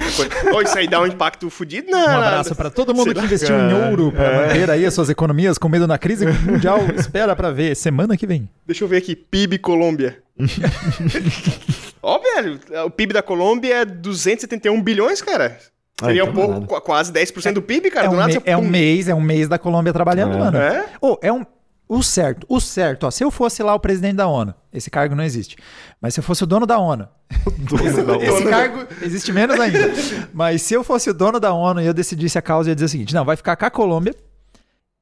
[0.51, 1.91] Ou isso aí dá um impacto fudido?
[1.91, 4.47] Não, Um abraço para todo mundo Sei que lá, investiu em ouro para É.
[4.47, 6.79] manter aí as suas economias com medo na crise mundial.
[6.97, 8.49] Espera para ver semana que vem.
[8.65, 9.15] Deixa eu ver aqui.
[9.15, 10.17] PIB Colômbia.
[12.01, 15.59] Ó, velho, o PIB da Colômbia é 271 bilhões, cara.
[16.01, 16.81] Ah, Seria então um pouco, nada.
[16.81, 18.07] quase 10% do PIB, cara.
[18.07, 20.35] É do um, nada me- você- é um mês, é um mês da Colômbia trabalhando,
[20.35, 20.39] É.
[20.39, 20.57] mano.
[20.57, 20.85] É?
[20.99, 21.45] Ô, é um.
[21.87, 23.11] O certo, o certo, ó.
[23.11, 25.55] Se eu fosse lá o presidente da ONU, esse cargo não existe.
[26.01, 27.07] Mas se eu fosse o dono da ONU,
[27.57, 28.49] Dono da esse ONU.
[28.49, 29.91] cargo existe menos ainda.
[30.33, 32.75] Mas se eu fosse o dono da ONU e eu decidisse a causa, eu ia
[32.75, 34.15] dizer o seguinte: não, vai ficar com a Colômbia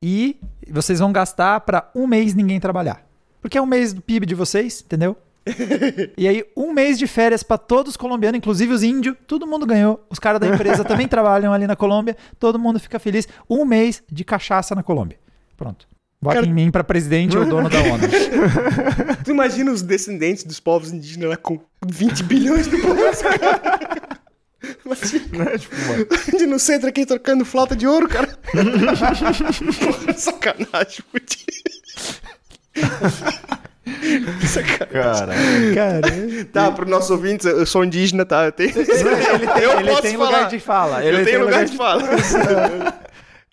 [0.02, 0.38] e
[0.70, 3.06] vocês vão gastar pra um mês ninguém trabalhar.
[3.42, 5.16] Porque é um mês do PIB de vocês, entendeu?
[6.18, 9.66] E aí, um mês de férias pra todos os colombianos, inclusive os índios, todo mundo
[9.66, 10.06] ganhou.
[10.10, 13.28] Os caras da empresa também trabalham ali na Colômbia, todo mundo fica feliz.
[13.50, 15.18] Um mês de cachaça na Colômbia.
[15.58, 15.86] Pronto.
[16.24, 18.04] Vota Cara- em mim pra presidente ou dono da ONU.
[19.24, 24.20] Tu imagina os descendentes dos povos indígenas lá com 20 bilhões de dólares, cara.
[24.86, 25.58] Imagina, Né?
[25.60, 26.08] Tipo, mano.
[26.40, 28.28] de no centro aqui trocando flauta de ouro, cara.
[28.50, 31.44] Porra, sacanagem, fudido.
[34.92, 35.34] Cara,
[35.76, 36.02] Cara,
[36.52, 38.46] Tá, para os nossos ouvintes, eu sou indígena, tá?
[38.46, 40.26] Eu tenho, ele tem, eu ele posso tem falar.
[40.30, 41.04] lugar de fala.
[41.06, 42.04] Ele eu tem tenho lugar de fala.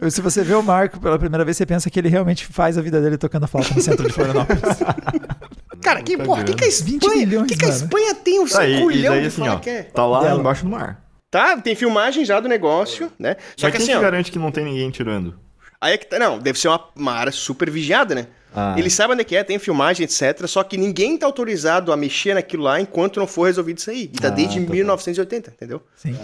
[0.09, 2.83] Se você vê o Marco pela primeira vez, você pensa que ele realmente faz a
[2.83, 4.63] vida dele tocando a flauta no centro de Florianópolis.
[5.83, 7.69] Cara, que Tá porra, que, que a 20 Espanha, milhões, que, que a.
[7.69, 9.83] Espanha tem o seu aí, culhão daí de assim, falar ó, que é?
[9.83, 10.41] tá lá Dela.
[10.41, 11.03] embaixo do mar.
[11.31, 13.37] Tá, tem filmagem já do negócio, né?
[13.57, 15.39] Só Mas que quem assim, te ó, garante que não tem ninguém tirando?
[15.81, 18.27] aí é que tá, não, deve ser uma, uma área super vigiada, né?
[18.55, 18.75] Ah.
[18.77, 20.47] Eles sabem onde é que é, tem filmagem, etc.
[20.47, 24.03] Só que ninguém tá autorizado a mexer naquilo lá enquanto não for resolvido isso aí.
[24.13, 24.73] E tá Ah, desde tá, tá.
[24.73, 25.83] 1980, entendeu?
[25.97, 26.17] Sim.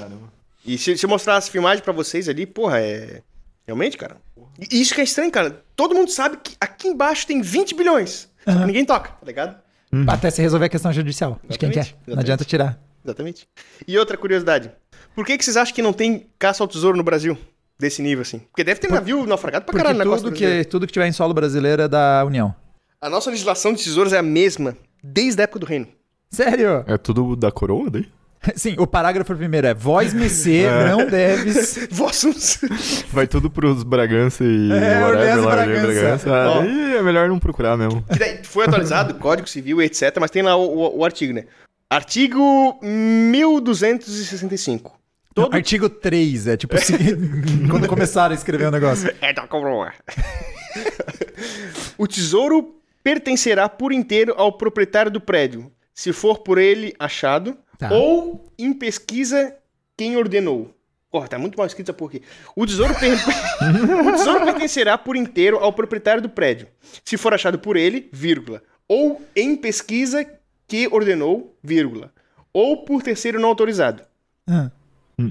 [0.66, 3.22] E se, se eu mostrar as filmagens pra vocês ali, porra, é.
[3.66, 4.16] Realmente, cara.
[4.70, 5.62] E isso que é estranho, cara.
[5.74, 8.28] Todo mundo sabe que aqui embaixo tem 20 bilhões.
[8.44, 8.66] Só que Aham.
[8.66, 9.56] ninguém toca, tá ligado?
[10.08, 11.80] Até se resolver a questão judicial de quem quer.
[11.80, 12.78] Exatamente, Não adianta tirar.
[13.04, 13.48] Exatamente.
[13.86, 14.70] E outra curiosidade.
[15.14, 17.36] Por que, que vocês acham que não tem caça ao tesouro no Brasil?
[17.78, 18.38] Desse nível, assim?
[18.38, 20.64] Porque deve ter navio naufragado pra Porque caralho na costa tudo brasileira.
[20.64, 22.54] que, tudo que tiver em solo brasileiro é da União.
[23.00, 25.86] A nossa legislação de tesouros é a mesma desde a época do reino.
[26.30, 26.84] Sério?
[26.86, 28.08] É tudo da coroa daí?
[28.54, 31.86] Sim, o parágrafo primeiro é Vós, Messê, não deves.
[31.90, 32.58] Vossos.
[33.12, 36.34] Vai tudo pros Bragança e É, whatever, Orleans e lá, Bragança.
[36.34, 36.60] Ah, Ó.
[36.60, 38.02] daí é melhor não procurar mesmo.
[38.12, 40.16] Que daí foi atualizado, Código Civil, etc.
[40.20, 41.44] Mas tem lá o, o- o artigo, né?
[41.90, 44.96] Artigo 1265.
[45.34, 46.96] Todo Artigo 3, é tipo assim,
[47.68, 49.12] quando começaram a escrever o negócio.
[49.20, 49.92] É da coroa.
[51.98, 57.90] o tesouro pertencerá por inteiro ao proprietário do prédio, se for por ele achado, Tá.
[57.92, 59.54] ou em pesquisa
[59.96, 60.72] quem ordenou.
[61.10, 62.22] Porra, tá muito mal escrito essa porra aqui.
[62.54, 63.16] O tesouro, per-
[64.06, 66.68] o tesouro pertencerá por inteiro ao proprietário do prédio,
[67.04, 70.26] se for achado por ele, vírgula, ou em pesquisa
[70.66, 72.12] que ordenou, vírgula,
[72.52, 74.02] ou por terceiro não autorizado.
[74.48, 74.70] Ah,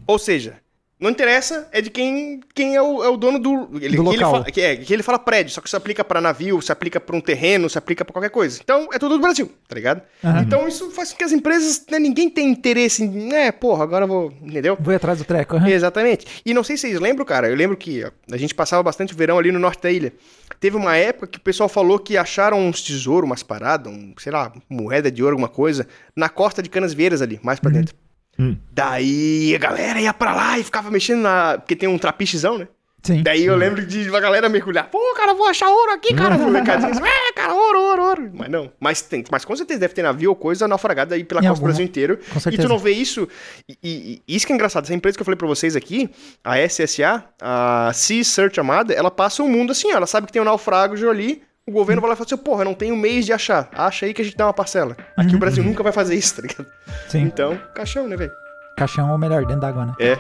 [0.08, 0.58] Ou seja,
[1.00, 3.70] não interessa, é de quem, quem é, o, é o dono do.
[3.82, 4.32] Ele, Do que Ele local.
[4.32, 7.00] fala, que, é, que ele fala prédio, só que isso aplica pra navio, se aplica
[7.00, 8.60] pra um terreno, se aplica pra qualquer coisa.
[8.64, 10.02] Então é tudo do Brasil, tá ligado?
[10.24, 10.42] Aham.
[10.42, 13.34] Então isso faz com que as empresas, né, ninguém tem interesse em.
[13.34, 14.34] É, porra, agora eu vou.
[14.42, 14.78] Entendeu?
[14.80, 15.58] Vou ir atrás do treco.
[15.58, 15.68] aham.
[15.70, 16.26] Exatamente.
[16.46, 19.18] E não sei se vocês lembram, cara, eu lembro que a gente passava bastante o
[19.18, 20.14] verão ali no norte da ilha.
[20.60, 24.32] Teve uma época que o pessoal falou que acharam uns tesouros, umas paradas, um, sei
[24.32, 27.94] lá, moeda de ouro, alguma coisa, na costa de Canas Vieiras ali, mais pra dentro.
[28.38, 28.56] Hum.
[28.72, 31.58] Daí a galera ia pra lá e ficava mexendo na.
[31.58, 32.68] Porque tem um trapichezão, né?
[33.04, 33.22] Sim.
[33.22, 34.90] Daí eu lembro de uma galera mergulhar.
[34.90, 36.36] Pô, cara, vou achar ouro aqui, cara.
[36.40, 36.92] No mercadinho.
[37.06, 38.32] É, cara, ouro, ouro, ouro.
[38.34, 38.72] Mas não.
[38.80, 39.24] Mas tem.
[39.32, 41.86] Mas com certeza deve ter navio ou coisa naufragada aí pela Em costa do Brasil
[41.86, 42.18] inteiro.
[42.32, 42.64] com E certeza.
[42.64, 43.28] tu não vê isso.
[43.70, 44.86] E, e- e isso que é engraçado.
[44.86, 46.10] Essa empresa que eu falei pra vocês aqui,
[46.44, 49.98] a SSA, a Sea Search Amada, ela passa o mundo assim, ó.
[49.98, 51.44] Ela sabe que tem um naufrágio ali.
[51.68, 53.68] O governo vai lá e fala assim, porra, não tenho mês de achar.
[53.74, 54.96] Acha aí que a gente dá uma parcela.
[55.18, 56.68] Aqui o Brasil nunca vai fazer isso, tá ligado?
[57.08, 57.24] Sim.
[57.24, 58.32] Então, caixão, né, velho?
[58.78, 59.94] Caixão ou melhor, dentro d'água, né?
[60.00, 60.16] É.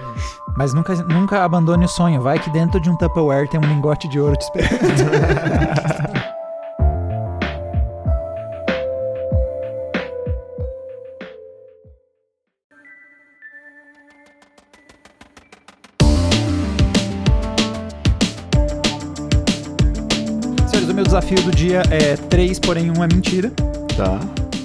[0.57, 2.19] Mas nunca, nunca abandone o sonho.
[2.19, 4.79] Vai que dentro de um Tupperware tem um lingote de ouro te esperando.
[21.25, 23.49] desafio do dia é três, porém um é mentira.
[23.97, 24.19] Tá.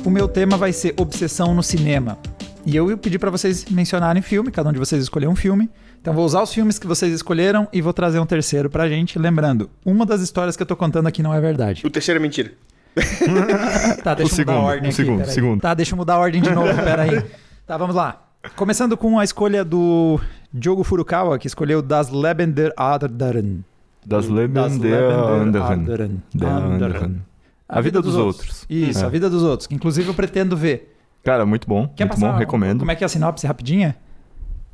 [0.04, 2.18] O meu tema vai ser obsessão no cinema.
[2.66, 5.70] E eu pedi pra vocês mencionarem filme, cada um de vocês escolheu um filme.
[6.02, 9.18] Então vou usar os filmes que vocês escolheram e vou trazer um terceiro pra gente.
[9.18, 11.86] Lembrando, uma das histórias que eu tô contando aqui não é verdade.
[11.86, 12.52] O terceiro é mentira.
[14.04, 14.96] Tá, deixa eu segundo, mudar a ordem o aqui.
[14.96, 15.60] segundo, segundo.
[15.62, 17.22] Tá, deixa eu mudar a ordem de novo, peraí.
[17.66, 18.22] Tá, vamos lá.
[18.54, 20.20] Começando com a escolha do
[20.52, 23.64] Diogo Furukawa, que escolheu Das Leben der Adern.
[24.04, 26.22] Das Leben Das der Anderen.
[26.34, 27.22] Der Anderen.
[27.68, 28.64] A vida dos outros.
[28.68, 29.06] Isso, É.
[29.06, 29.66] a vida dos outros.
[29.66, 30.96] Que inclusive eu pretendo ver.
[31.22, 31.86] Cara, muito bom.
[31.94, 32.32] Quer muito passar?
[32.32, 32.78] bom, recomendo.
[32.80, 33.94] Como é que é a sinopse rapidinha?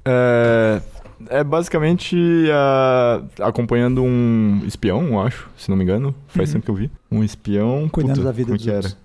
[0.05, 0.81] É,
[1.29, 2.17] é basicamente
[3.43, 6.15] acompanhando um espião, eu acho, se não me engano.
[6.29, 6.55] Faz Uhum.
[6.55, 6.91] tempo que eu vi.
[7.11, 7.89] Um espião.
[7.91, 8.97] Cuidando da vida como dos outros.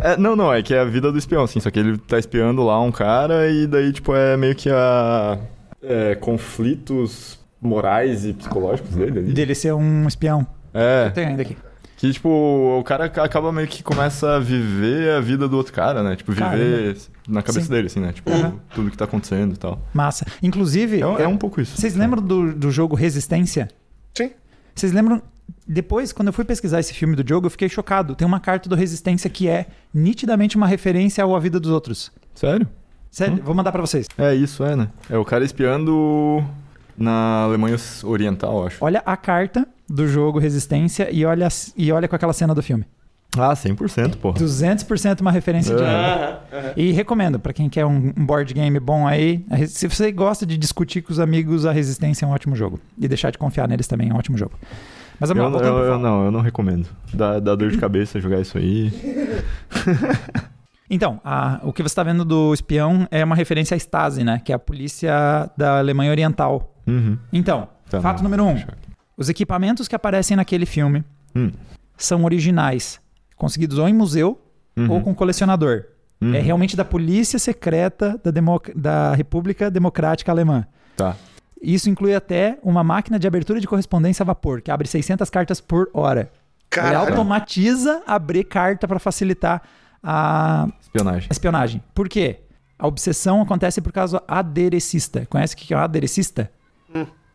[0.00, 2.18] É, não, não, é que é a vida do espião, assim, só que ele tá
[2.18, 5.38] espiando lá um cara e daí, tipo, é meio que a.
[5.82, 9.32] é, conflitos morais e psicológicos dele ali.
[9.32, 10.46] Dele ser um espião.
[10.72, 11.56] É, Tem ainda aqui.
[11.96, 16.02] que, tipo, o cara acaba meio que começa a viver a vida do outro cara,
[16.02, 16.14] né?
[16.16, 16.96] Tipo, viver
[17.26, 17.72] na cabeça Sim.
[17.72, 18.12] dele, assim, né?
[18.12, 18.54] Tipo, Aham.
[18.74, 19.80] tudo que tá acontecendo e tal.
[19.92, 20.24] Massa.
[20.42, 21.76] Inclusive, É, um- é um pouco isso.
[21.76, 23.68] vocês lembram do, do jogo Resistência?
[24.14, 24.30] Sim.
[24.74, 25.20] Vocês lembram?
[25.66, 28.14] Depois, quando eu fui pesquisar esse filme do jogo, eu fiquei chocado.
[28.14, 32.12] Tem uma carta do Resistência que é nitidamente uma referência ao A Vida dos Outros.
[32.34, 32.68] Sério?
[33.10, 34.06] Sério, vou mandar pra vocês.
[34.18, 34.88] É isso, é, né?
[35.10, 36.44] É o cara espiando
[36.98, 38.84] na Alemanha Oriental, acho.
[38.84, 42.84] Olha a carta do jogo Resistência e olha, e olha com aquela cena do filme.
[43.36, 44.38] Ah, 100%, porra.
[44.38, 45.76] 200% uma referência É.
[45.76, 46.72] direta.
[46.76, 50.56] E recomendo, pra quem quer um um board game bom aí, se você gosta de
[50.56, 52.80] discutir com os amigos, a Resistência é um ótimo jogo.
[52.98, 54.52] E deixar de confiar neles também é um ótimo jogo.
[55.20, 56.86] Mas Eu, lá, eu, eu não, eu não recomendo.
[57.12, 58.90] Dá, dá dor de cabeça jogar isso aí.
[60.90, 64.40] Então, a- o que você está vendo do espião é uma referência à Stasi, né?
[64.42, 65.12] Que é a polícia
[65.54, 66.74] da Alemanha Oriental.
[66.88, 67.18] Uhum.
[67.32, 68.56] Então, Tá, fato número um.
[69.16, 71.50] Os equipamentos que aparecem naquele filme Hum.
[71.96, 73.00] são originais,
[73.36, 74.40] conseguidos ou em museu
[74.76, 74.90] Uhum.
[74.90, 75.84] ou com colecionador.
[76.20, 76.34] Uhum.
[76.34, 80.66] É realmente da polícia secreta da, Democ- da República Democrática Alemã.
[80.96, 81.16] Tá.
[81.60, 85.60] Isso inclui até uma máquina de abertura de correspondência a vapor, que abre 600 cartas
[85.60, 86.20] por hora.
[86.20, 86.30] Ele
[86.70, 86.98] Caralho.
[87.10, 89.62] automatiza abrir carta para facilitar
[90.02, 91.28] a Espionagem.
[91.30, 91.82] espionagem.
[91.94, 92.40] Por quê?
[92.78, 95.26] A obsessão acontece por causa aderecista.
[95.28, 96.50] Conhece o que é um aderecista?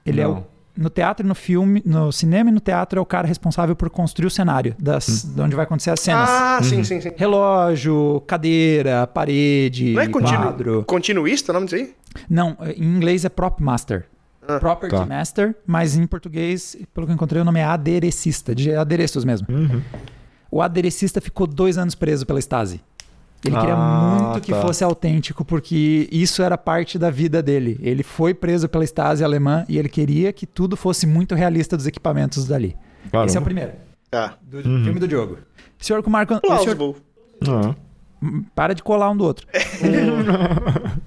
[0.05, 0.45] Ele é o, Não.
[0.77, 4.27] no teatro, no filme, no cinema e no teatro é o cara responsável por construir
[4.27, 6.29] o cenário das, de onde vai acontecer as cenas.
[6.29, 7.11] Ah, sim, sim, sim.
[7.15, 10.37] Relógio, cadeira, parede, Não é continu...
[10.41, 10.83] quadro.
[10.85, 11.93] continuista o nome disso aí?
[12.29, 14.05] Não, em inglês é prop master.
[14.45, 15.05] Ah, Property tá.
[15.05, 19.47] master, mas em português, pelo que eu encontrei, o nome é aderecista, de adereços mesmo.
[19.49, 19.81] Uhum.
[20.51, 22.81] O aderecista ficou dois anos preso pela Stasi.
[23.47, 24.61] Ele queria Ah, muito que tá.
[24.61, 27.77] fosse autêntico, porque isso era parte da vida dele.
[27.81, 31.85] Ele foi preso pela Stasi alemã e ele queria que tudo fosse muito realista dos
[31.87, 32.75] equipamentos dali.
[33.11, 33.27] Caramba.
[33.27, 33.71] Esse é o primeiro,
[34.09, 34.35] Tá.
[34.41, 35.37] do filme do Diogo.
[35.77, 36.33] Senhor com Marco...
[36.35, 36.95] o senhor- Plausible.
[37.47, 37.75] Ah.
[38.55, 39.45] Para de colar um do outro.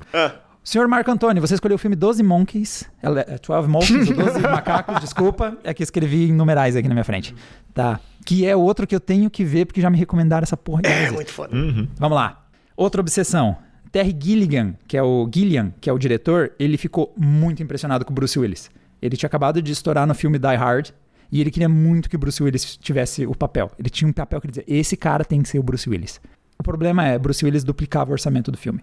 [0.69, 4.41] Senhor Marco Antônio, você escolheu o filme 12 Monkeys, ele- é 12 Monkeys, ou 12
[4.41, 7.33] Macacos, desculpa, é que escrevi em numerais aqui na minha frente.
[7.73, 8.01] Tá.
[8.25, 10.83] Que é outro que eu tenho que ver, porque já me recomendaram essa porra.
[10.85, 11.55] É, muito foda.
[11.55, 11.87] Uhum.
[11.97, 12.47] Vamos lá.
[12.77, 13.57] Outra obsessão.
[13.93, 18.11] Terry Gilligan, que é o Gillian, que é o diretor, ele ficou muito impressionado com
[18.11, 18.69] o Bruce Willis.
[19.01, 20.89] Ele tinha acabado de estourar no filme Die Hard
[21.31, 23.71] e ele queria muito que o Bruce Willis tivesse o papel.
[23.79, 26.21] Ele tinha um papel que ele dizia: esse cara tem que ser o Bruce Willis.
[26.59, 28.81] O problema é, Bruce Willis duplicava o orçamento do filme.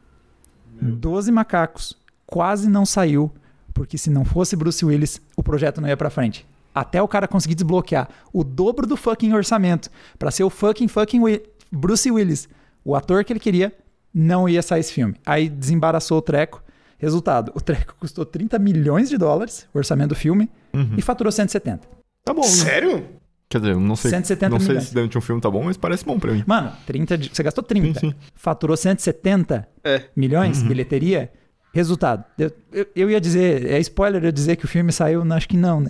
[0.92, 3.32] Doze macacos quase não saiu,
[3.74, 6.46] porque se não fosse Bruce Willis, o projeto não ia pra frente.
[6.74, 11.20] Até o cara conseguir desbloquear o dobro do fucking orçamento pra ser o fucking fucking
[11.22, 12.50] Wi- Bruce Willis,
[12.84, 13.72] o ator que ele queria,
[14.14, 15.16] não ia sair esse filme.
[15.26, 16.64] Aí desembaraçou o treco.
[16.98, 20.96] Resultado, o treco custou 30 milhões de dólares, o orçamento do filme, Uhum.
[20.98, 21.88] e faturou 170.
[22.26, 22.42] Tá bom.
[22.42, 22.48] né?
[22.48, 23.06] Sério?
[23.54, 24.88] Quer dizer, eu não sei, 170 não sei milhões.
[24.88, 26.44] se dentro de um filme tá bom, mas parece bom pra mim.
[26.48, 28.16] Mano, 30 de- você gastou 30, Sim, sim.
[28.34, 30.06] faturou 170 É.
[30.16, 31.32] milhões, bilheteria.
[31.72, 35.36] Resultado, eu, eu, eu ia dizer, é spoiler eu dizer que o filme saiu, não,
[35.36, 35.90] acho que não, né?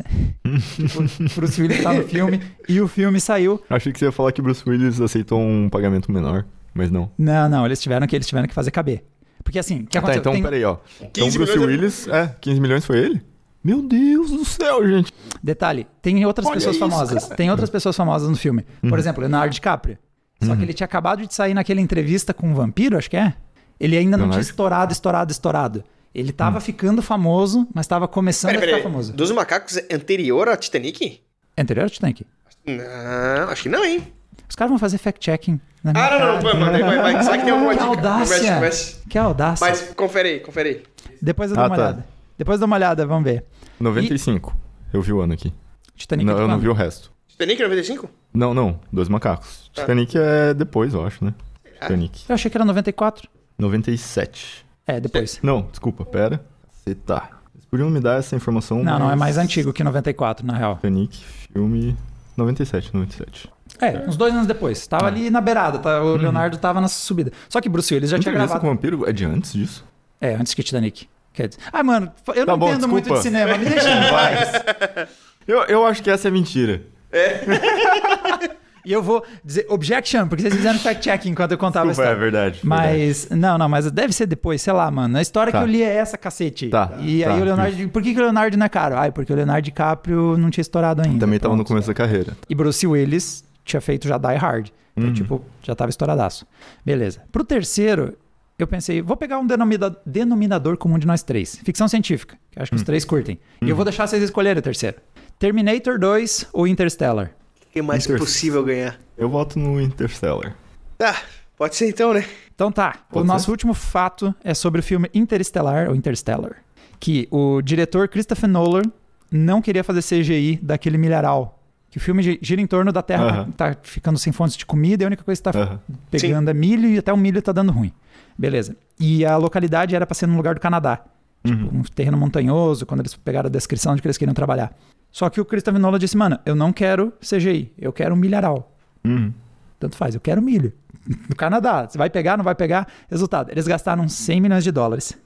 [0.76, 1.04] tipo,
[1.36, 3.62] Bruce Willis tá no filme e o filme saiu.
[3.70, 7.12] Achei que você ia falar que Bruce Willis aceitou um pagamento menor, mas não.
[7.18, 9.04] Não, não, eles tiveram que eles tiveram que fazer caber.
[9.44, 10.20] Porque assim, o que Ah, tá, aconteceu?
[10.22, 10.78] então Tem- peraí, ó.
[11.02, 13.22] Então 15 Bruce milhões é- Willis, é, 15 milhões foi ele?
[13.64, 15.14] Meu Deus do céu, gente.
[15.42, 17.24] Detalhe, tem outras Olha pessoas isso, famosas.
[17.24, 17.36] cara.
[17.36, 18.66] Tem outras pessoas famosas no filme.
[18.88, 19.98] Por exemplo, Leonardo DiCaprio.
[20.42, 23.34] Só que ele tinha acabado de sair naquela entrevista com um vampiro, acho que é.
[23.80, 25.84] Ele ainda não tinha estourado, estourado, estourado.
[26.14, 29.14] Ele tava ficando famoso, mas tava começando Peraí, a ficar famoso.
[29.14, 31.22] Dos macacos é anterior a Titanic?
[31.58, 32.26] Anterior ao Titanic.
[32.66, 34.14] Não, acho que não, hein?
[34.50, 35.60] Os caras vão fazer fact-checking.
[35.86, 36.72] Ah, não, não, cara.
[36.72, 37.24] vai, vai, vai.
[37.24, 37.90] Sabe que tem alguma Que dica?
[37.90, 38.36] audácia.
[38.38, 38.96] Converse, converse.
[39.10, 39.68] Que audácia.
[39.68, 40.84] Mas confere aí, confere aí.
[41.22, 41.82] Depois eu dou Ah, uma tá.
[41.84, 42.06] olhada.
[42.38, 43.46] Depois dou uma olhada, vamos ver.
[43.80, 44.56] 95.
[44.92, 45.54] Eu vi o ano aqui.
[45.96, 46.62] Titanic Não, é de eu não quando?
[46.62, 47.12] vi o resto.
[47.28, 48.10] Titanic 95?
[48.34, 48.80] Não, não.
[48.92, 49.70] Dois macacos.
[49.76, 49.82] Ah.
[49.82, 51.34] Titanic é depois, eu acho, né?
[51.82, 52.26] Titanic.
[52.30, 53.28] Eu achei que era 94.
[53.58, 54.66] 97.
[54.86, 55.40] É, depois.
[55.44, 56.44] Não, desculpa, pera.
[56.72, 57.30] Você tá.
[57.54, 58.84] Vocês podiam me dar essa informação.
[58.84, 60.76] Não, não, é mas- mais antigo que 94, na real.
[60.76, 61.24] Titanic,
[61.54, 61.96] filme.
[62.36, 63.50] 97, 97.
[63.80, 64.86] É, uns dois anos depois.
[64.88, 66.02] Tava ali na beirada, tá?
[66.02, 67.32] o Leonardo tava na subida.
[67.50, 68.62] Só que Bruce Willis já tinha Entrevista gravado.
[68.62, 69.86] com o vampiro é de antes disso?
[70.20, 71.08] É, antes que Titanic.
[71.34, 71.62] Quer dizer...
[71.72, 73.22] Ah, mano, eu Tá não bom, entendo muito de desculpa.
[73.24, 75.10] cinema, me deixa em paz.
[75.48, 76.82] Eu, eu acho que essa é mentira.
[78.86, 82.12] E eu vou dizer objection, porque vocês fizeram fact-checking enquanto eu contava a Desculpa, é
[82.12, 82.32] história.
[82.32, 82.60] verdade.
[82.62, 82.68] verdade.
[82.68, 85.18] Mas, não, não, mas deve ser depois, sei lá, mano.
[85.18, 85.60] A história Tá.
[85.60, 86.68] que eu li é essa, cacete.
[86.68, 87.88] Tá, E tá, aí o Leonardo.
[87.88, 88.98] Por que, que o Leonardo não é caro?
[88.98, 91.18] Ai, porque o Leonardo DiCaprio não tinha estourado ainda.
[91.18, 91.68] Também tava no Pronto.
[91.70, 92.34] começo da carreira.
[92.50, 94.68] E Bruce Willis tinha feito já Die Hard.
[94.98, 95.14] Então, Uhum.
[95.14, 96.46] tipo, já tava estouradaço.
[96.86, 97.22] Beleza.
[97.32, 98.18] Pro terceiro,
[98.58, 101.56] eu pensei, vou pegar um denomina- denominador comum de nós três.
[101.64, 102.78] Ficção científica, que acho que Hum.
[102.78, 103.40] os três curtem.
[103.62, 104.98] E eu vou deixar vocês escolherem o terceiro.
[105.40, 107.32] Terminator 2 ou Interstellar?
[107.68, 109.00] O que mais Inter- possível ganhar?
[109.18, 110.56] Eu voto no Interstellar.
[110.98, 111.22] Tá,
[111.58, 112.24] pode ser então, né?
[112.56, 113.52] Então tá, o Pode nosso ser?
[113.52, 116.58] último fato é sobre o filme Interstellar, ou Interstellar,
[117.00, 118.84] que o diretor Christopher Nolan
[119.32, 121.60] não queria fazer CGI daquele milharal.
[121.90, 123.52] Que o filme gi- gira em torno da Terra Aham.
[123.52, 125.80] tá ficando sem fontes de comida e a única coisa que tá
[126.10, 127.92] pegando é milho e até o milho tá dando ruim.
[128.38, 128.76] Beleza.
[129.00, 131.04] E a localidade era pra ser num lugar do Canadá.
[131.46, 131.80] Tipo, Uhum.
[131.80, 134.74] um terreno montanhoso, quando eles pegaram a descrição de que eles queriam trabalhar.
[135.12, 138.72] Só que o Christopher Nolan disse, mano, eu não quero CGI, eu quero um milharal.
[139.06, 139.32] Uhum.
[139.80, 140.72] Tanto faz, eu quero milho.
[141.30, 142.88] No Canadá, você vai pegar, não vai pegar?
[143.10, 145.18] Resultado, eles gastaram 100 milhões de dólares,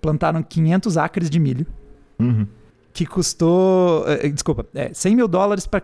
[0.00, 1.64] plantaram 500 acres de milho,
[2.18, 2.44] Uhum.
[2.92, 5.82] que custou, eh, desculpa, é, 100 mil dólares para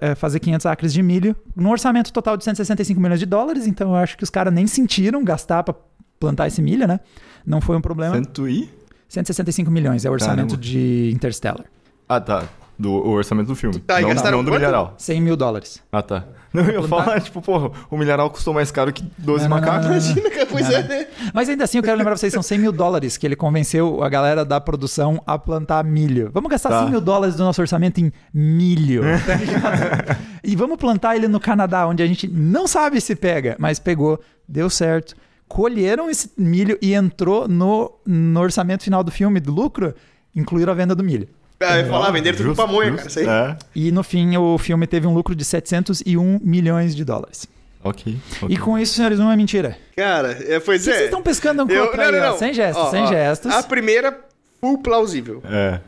[0.00, 3.90] é, fazer 500 acres de milho, num orçamento total de 165 milhões de dólares, então
[3.90, 5.74] eu acho que os caras nem sentiram gastar pra
[6.22, 7.00] plantar esse milho, né?
[7.44, 8.14] Não foi um problema.
[8.14, 8.70] Cento e...
[9.08, 10.62] 165 milhões é o orçamento Caramba.
[10.62, 11.66] de Interstellar.
[12.08, 12.44] Ah, tá.
[12.78, 13.78] Do o orçamento do filme.
[13.80, 14.60] Tá, não, gastaram não do quanto?
[14.60, 14.94] milharal.
[14.96, 15.82] 100 mil dólares.
[15.92, 16.24] Ah, tá.
[16.52, 19.56] Não, eu ia falar, tipo, porra, o milharal custou mais caro que 12 Não, não,
[19.56, 19.86] macacos.
[19.86, 20.06] não, não, não.
[20.08, 21.06] Imagina, cara, pois é, né?
[21.34, 24.02] Mas ainda assim, eu quero lembrar pra vocês, são 100 mil dólares que ele convenceu
[24.02, 26.30] a galera da produção a plantar milho.
[26.32, 26.80] Vamos gastar Tá.
[26.82, 29.02] 100 mil dólares do nosso orçamento em milho.
[29.26, 30.16] tá ligado?
[30.42, 34.18] e vamos plantar ele no Canadá, onde a gente não sabe se pega, mas pegou,
[34.48, 35.14] deu certo.
[35.52, 39.94] Colheram esse milho e entrou no, no orçamento final do filme, do lucro,
[40.34, 41.28] incluíram a venda do milho.
[41.60, 42.96] Ah, eu ia falar, venderam tudo pamonha, justo.
[42.96, 43.08] cara.
[43.10, 43.26] Isso aí.
[43.28, 47.46] É, E no fim, o filme teve um lucro de 701 milhões de dólares.
[47.84, 48.16] ok.
[48.40, 48.48] ok.
[48.48, 49.76] E com isso, senhores, não é mentira.
[49.94, 50.92] Cara, é, pois é.
[50.92, 52.30] vocês estão pescando um Eu- copo aí, não, não, ó?
[52.30, 52.38] não.
[52.38, 53.52] Sem gestos, Ó, sem ó, gestos.
[53.52, 54.18] A primeira,
[54.58, 55.42] full plausível.
[55.44, 55.80] É.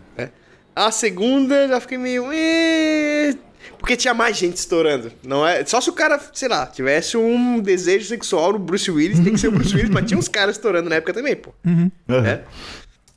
[0.76, 2.24] A segunda, já fiquei meio...
[3.78, 5.12] Porque tinha mais gente estourando.
[5.22, 5.64] Não é?
[5.64, 9.38] Só se o cara, sei lá, tivesse um desejo sexual no Bruce Willis, tem que
[9.40, 11.52] ser o Bruce Willis, mas tinha uns caras estourando na época também, pô.
[11.64, 11.90] Uhum.
[12.08, 12.42] É.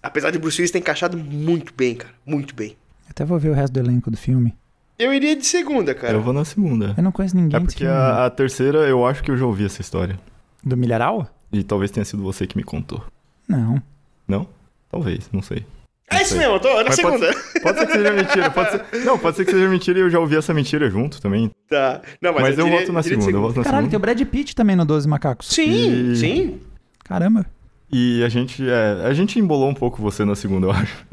[0.02, 2.14] Apesar de Bruce Willis ter encaixado muito bem, cara.
[2.26, 2.76] Muito bem.
[3.10, 4.54] Até vou ver o resto do elenco do filme.
[5.00, 6.14] Eu iria de segunda, cara.
[6.14, 6.94] Eu vou na segunda.
[6.98, 7.94] Eu não conheço ninguém É porque filme.
[7.94, 10.20] a, a terceira eu acho que eu já ouvi essa história.
[10.64, 11.28] Do Milharal?
[11.52, 13.04] E talvez tenha sido você que me contou.
[13.48, 13.82] Não.
[14.28, 14.48] Não?
[14.90, 15.66] Talvez, não sei.
[16.10, 17.42] É isso mesmo, eu tô na Mas pode- segunda.
[17.62, 18.50] Pode ser que seja mentira.
[18.50, 18.82] Pode ser...
[19.06, 21.52] Não, pode ser que seja mentira e eu já ouvi essa mentira junto também.
[21.70, 22.02] Tá.
[22.22, 23.32] Não, mas, Mas, eu, diria- voto na segunda.
[23.32, 23.98] Eu voto na Caralho, tem segunda.
[24.12, 25.48] o Brad Pitt também no 12 Macacos.
[25.50, 26.62] Sim, E- sim.
[27.04, 27.46] Caramba.
[27.92, 31.06] E a gente, é, a gente embolou um pouco você na segunda, eu acho.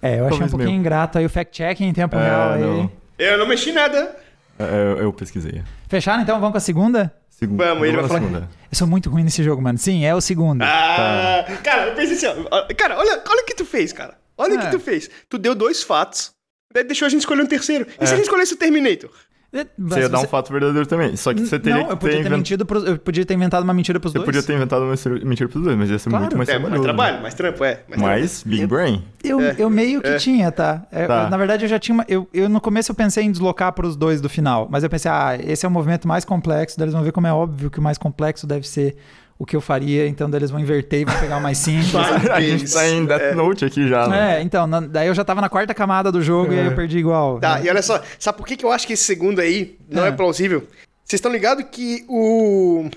[0.00, 0.80] É, eu achei um Talvez pouquinho meu.
[0.80, 2.60] ingrato aí o fact-checking em tempo É, real aí.
[2.60, 2.90] não.
[3.18, 4.14] Eu não mexi nada.
[4.58, 5.62] É, eu, eu pesquisei.
[5.88, 6.36] Fecharam então?
[6.40, 7.14] Vamos com a segunda?
[7.30, 7.66] Segunda.
[7.66, 8.48] Vamos, ele vai falar- segunda.
[8.70, 9.78] Eu sou muito ruim nesse jogo, mano.
[9.78, 10.62] Sim, é o segundo.
[10.62, 12.66] Ah, cara, eu pensei assim, ó.
[12.76, 14.18] Cara, olha, olha o que tu fez, cara.
[14.36, 14.64] Olha o É.
[14.64, 15.08] que tu fez.
[15.28, 16.32] Tu deu dois fatos.
[16.74, 17.86] daí Deixou a gente escolher um terceiro.
[18.00, 18.16] E se a É.
[18.16, 19.10] gente escolhesse o Terminator?
[19.50, 21.16] É, Você ia dar um fato verdadeiro também.
[21.16, 22.84] Só que você teria Não, eu podia ter, invent- mentido pros...
[22.84, 24.26] eu podia ter inventado uma mentira pros Você dois.
[24.26, 24.94] podia ter inventado uma
[25.24, 26.24] mentira pros dois, mas ia ser Claro.
[26.24, 26.84] muito mais É, mais trabalhoso.
[26.84, 27.82] trabalho, mais trampo, é.
[27.88, 29.02] mais Mas, Big Brain.
[29.24, 30.16] Eu, É, eu meio que é.
[30.18, 30.86] tinha, tá?
[30.92, 31.24] É, Tá.
[31.24, 32.04] eu- na verdade, eu já tinha uma.
[32.06, 34.68] Eu, eu no começo eu pensei em deslocar pros dois do final.
[34.70, 36.76] Mas eu pensei, ah, esse é o movimento mais complexo.
[36.78, 38.96] Daí eles vão ver como é óbvio que o mais complexo deve ser
[39.38, 40.06] o que eu faria.
[40.08, 41.94] Então daí eles vão inverter e vão pegar o mais simples.
[42.30, 43.34] A gente tá em Death É.
[43.34, 44.38] Note aqui já, né?
[44.38, 46.74] É, então, na- daí eu já tava na quarta camada do jogo e aí eu
[46.74, 47.38] perdi igual.
[47.38, 47.66] Tá, né?
[47.66, 50.08] e olha só, sabe por que, que eu acho que esse segundo aí não é,
[50.08, 50.12] É.
[50.12, 50.60] plausível?
[51.04, 52.88] Vocês estão ligados que o.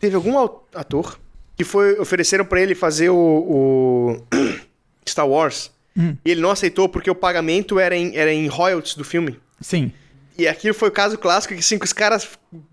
[0.00, 0.38] Teve algum
[0.74, 1.18] ator
[1.56, 1.98] que foi.
[1.98, 3.16] ofereceram pra ele fazer o.
[3.16, 4.22] o
[5.08, 5.70] Star Wars.
[5.96, 6.14] Hum.
[6.24, 9.38] E ele não aceitou porque o pagamento era em, era em royalties do filme.
[9.60, 9.90] Sim.
[10.38, 12.28] E aquilo foi o caso clássico que cinco os caras.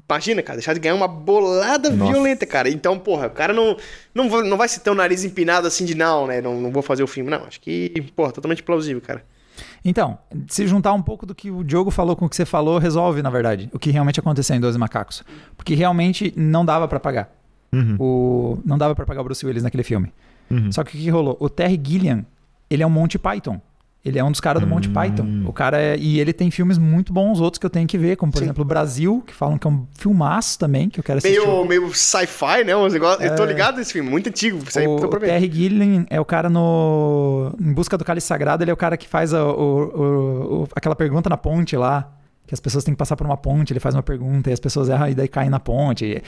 [0.07, 2.11] Imagina, cara, deixaram de ganhar uma bolada Nossa.
[2.11, 2.69] violenta, cara.
[2.69, 3.75] Então, porra, o cara não,
[4.13, 6.41] não, vai- não vai se ter o nariz empinado assim de não, né?
[6.41, 7.29] Não, não vou fazer o filme.
[7.31, 9.25] Não, acho que, porra, totalmente plausível, cara.
[9.83, 12.77] Então, se juntar um pouco do que o Diogo falou com o que você falou,
[12.77, 15.23] resolve, na verdade, o que realmente aconteceu em 12 Macacos.
[15.57, 17.31] Porque realmente não dava pra pagar.
[17.73, 17.95] Uhum.
[17.99, 18.59] O...
[18.63, 20.13] Não dava pra pagar o Bruce Willis naquele filme.
[20.51, 20.71] Uhum.
[20.71, 21.35] Só que o que rolou?
[21.39, 22.25] O Terry Gilliam,
[22.69, 23.59] ele é um Monty Python.
[24.05, 24.93] Ele é um dos caras do Monty Hum.
[24.93, 25.43] Python.
[25.47, 25.97] O cara é...
[25.97, 28.45] E ele tem filmes muito bons, outros que eu tenho que ver, como por Sim.
[28.45, 31.39] exemplo Brasil, que falam que é um filmaço também, que eu quero assistir.
[31.39, 32.75] Meio, meio sci-fi, né?
[32.77, 33.25] Uns negócios.
[33.27, 34.59] Eu tô ligado nesse filme, muito antigo.
[34.67, 34.87] Isso aí É.
[34.87, 35.19] o, ver.
[35.21, 37.51] Terry Gilliam é o cara no.
[37.59, 40.67] Em busca do cálice sagrado, ele é o cara que faz a- o- o- o-
[40.75, 42.11] aquela pergunta na ponte lá.
[42.47, 44.59] Que as pessoas têm que passar por uma ponte, ele faz uma pergunta e as
[44.59, 46.05] pessoas erram e daí caem na ponte.
[46.05, 46.21] É-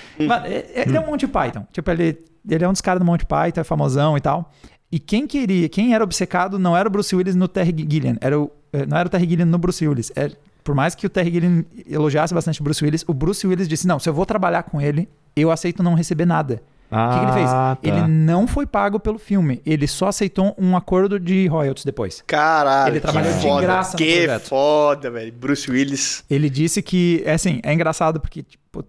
[0.80, 1.64] é- ele é um Monty Python.
[1.72, 2.18] Tipo, ele,
[2.50, 4.52] ele é um dos caras do Monty Python, é famosão e tal.
[4.92, 8.40] E quem queria, quem era obcecado não era o Bruce Willis no Terry Gilliam, era
[8.40, 10.12] o, eh, não era o Terry Gilliam no Bruce Willis.
[10.16, 10.32] É,
[10.64, 13.86] por mais que o Terry Gilliam elogiasse bastante o Bruce Willis, o Bruce Willis disse:
[13.86, 16.62] Não, se eu vou trabalhar com ele, eu aceito não receber nada.
[16.90, 17.50] O que, que ele fez?
[17.50, 17.90] Ah, tá.
[17.90, 19.62] Ele não foi pago pelo filme.
[19.66, 22.24] Ele só aceitou um acordo de royalties depois.
[22.26, 23.62] Caralho, Ele trabalhou que de foda.
[23.62, 24.48] graça no Que projeto.
[24.48, 25.34] foda, velho.
[25.34, 26.24] Bruce Willis.
[26.30, 28.86] Ele disse que, é assim, é engraçado porque tipo,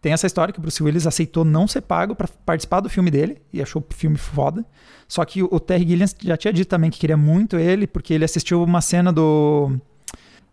[0.00, 3.10] tem essa história que o Bruce Willis aceitou não ser pago pra participar do filme
[3.10, 4.64] dele e achou o filme foda.
[5.08, 8.24] Só que o Terry Gilliam já tinha dito também que queria muito ele, porque ele
[8.24, 9.72] assistiu uma cena do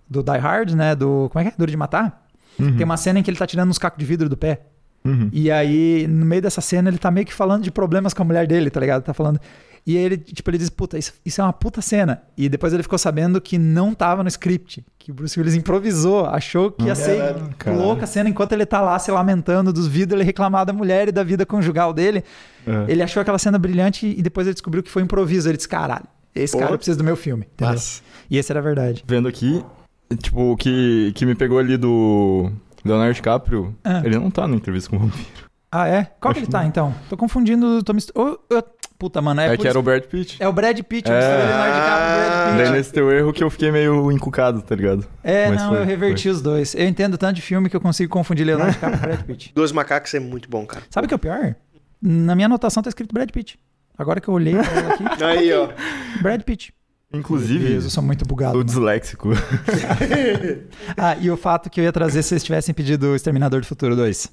[0.07, 1.57] do Die Hard, né, do como é que é?
[1.57, 2.25] Duro de matar.
[2.59, 2.75] Uhum.
[2.75, 4.61] Tem uma cena em que ele tá tirando uns cacos de vidro do pé.
[5.03, 5.29] Uhum.
[5.31, 8.25] E aí, no meio dessa cena, ele tá meio que falando de problemas com a
[8.25, 9.03] mulher dele, tá ligado?
[9.03, 9.39] Tá falando.
[9.87, 12.23] E aí ele, tipo, ele diz, puta, isso, isso é uma puta cena.
[12.35, 14.83] E depois ele ficou sabendo que não tava no script.
[14.97, 17.83] Que o Bruce Willis improvisou, achou que ia ser Caralho.
[17.83, 21.07] louca a cena enquanto ele tá lá se lamentando dos vidros, ele reclamar da mulher
[21.07, 22.23] e da vida conjugal dele.
[22.65, 22.91] É.
[22.91, 25.47] Ele achou aquela cena brilhante e depois ele descobriu que foi improviso.
[25.47, 27.47] Ele disse, caralho, esse cara precisa do meu filme.
[28.29, 29.03] E esse era a verdade.
[29.07, 29.63] Vendo aqui,
[30.17, 32.51] tipo, o que, que me pegou ali do
[32.83, 34.01] Leonardo DiCaprio, Ah.
[34.03, 35.44] ele não tá na entrevista com o vampiro.
[35.77, 36.07] Ah, é?
[36.21, 36.93] Qual que ele tá, então?
[37.09, 37.83] Tô confundindo.
[37.83, 38.11] Tô mist...
[38.15, 38.39] Eu-
[38.97, 40.37] Puta, mano, é, É que era o Brad Pitt.
[40.41, 41.19] é o Brad Pitt, eu É.
[41.19, 42.71] misturei Leonardo DiCaprio e Brad Daí Pitt.
[42.77, 45.05] nesse teu erro que eu fiquei meio encucado, tá ligado?
[45.21, 46.73] É, Mas não, foi, eu reverti os dois.
[46.75, 49.51] Eu entendo tanto de filme que eu consigo confundir Leonardo DiCaprio e Brad Pitt.
[49.53, 50.81] Dois macacos é muito bom, cara.
[50.89, 51.55] Sabe o que é o pior?
[52.01, 53.59] Na minha anotação tá escrito Brad Pitt.
[53.97, 55.67] Agora que eu olhei pra ela aqui, Aí, ó.
[56.21, 56.73] Brad Pitt.
[57.13, 58.53] Inclusive, Deus, eu sou muito bugado.
[58.53, 58.63] o mano.
[58.63, 59.29] disléxico.
[60.97, 63.67] Ah, e o fato que eu ia trazer se vocês tivessem pedido o Exterminador do
[63.67, 64.31] Futuro 2.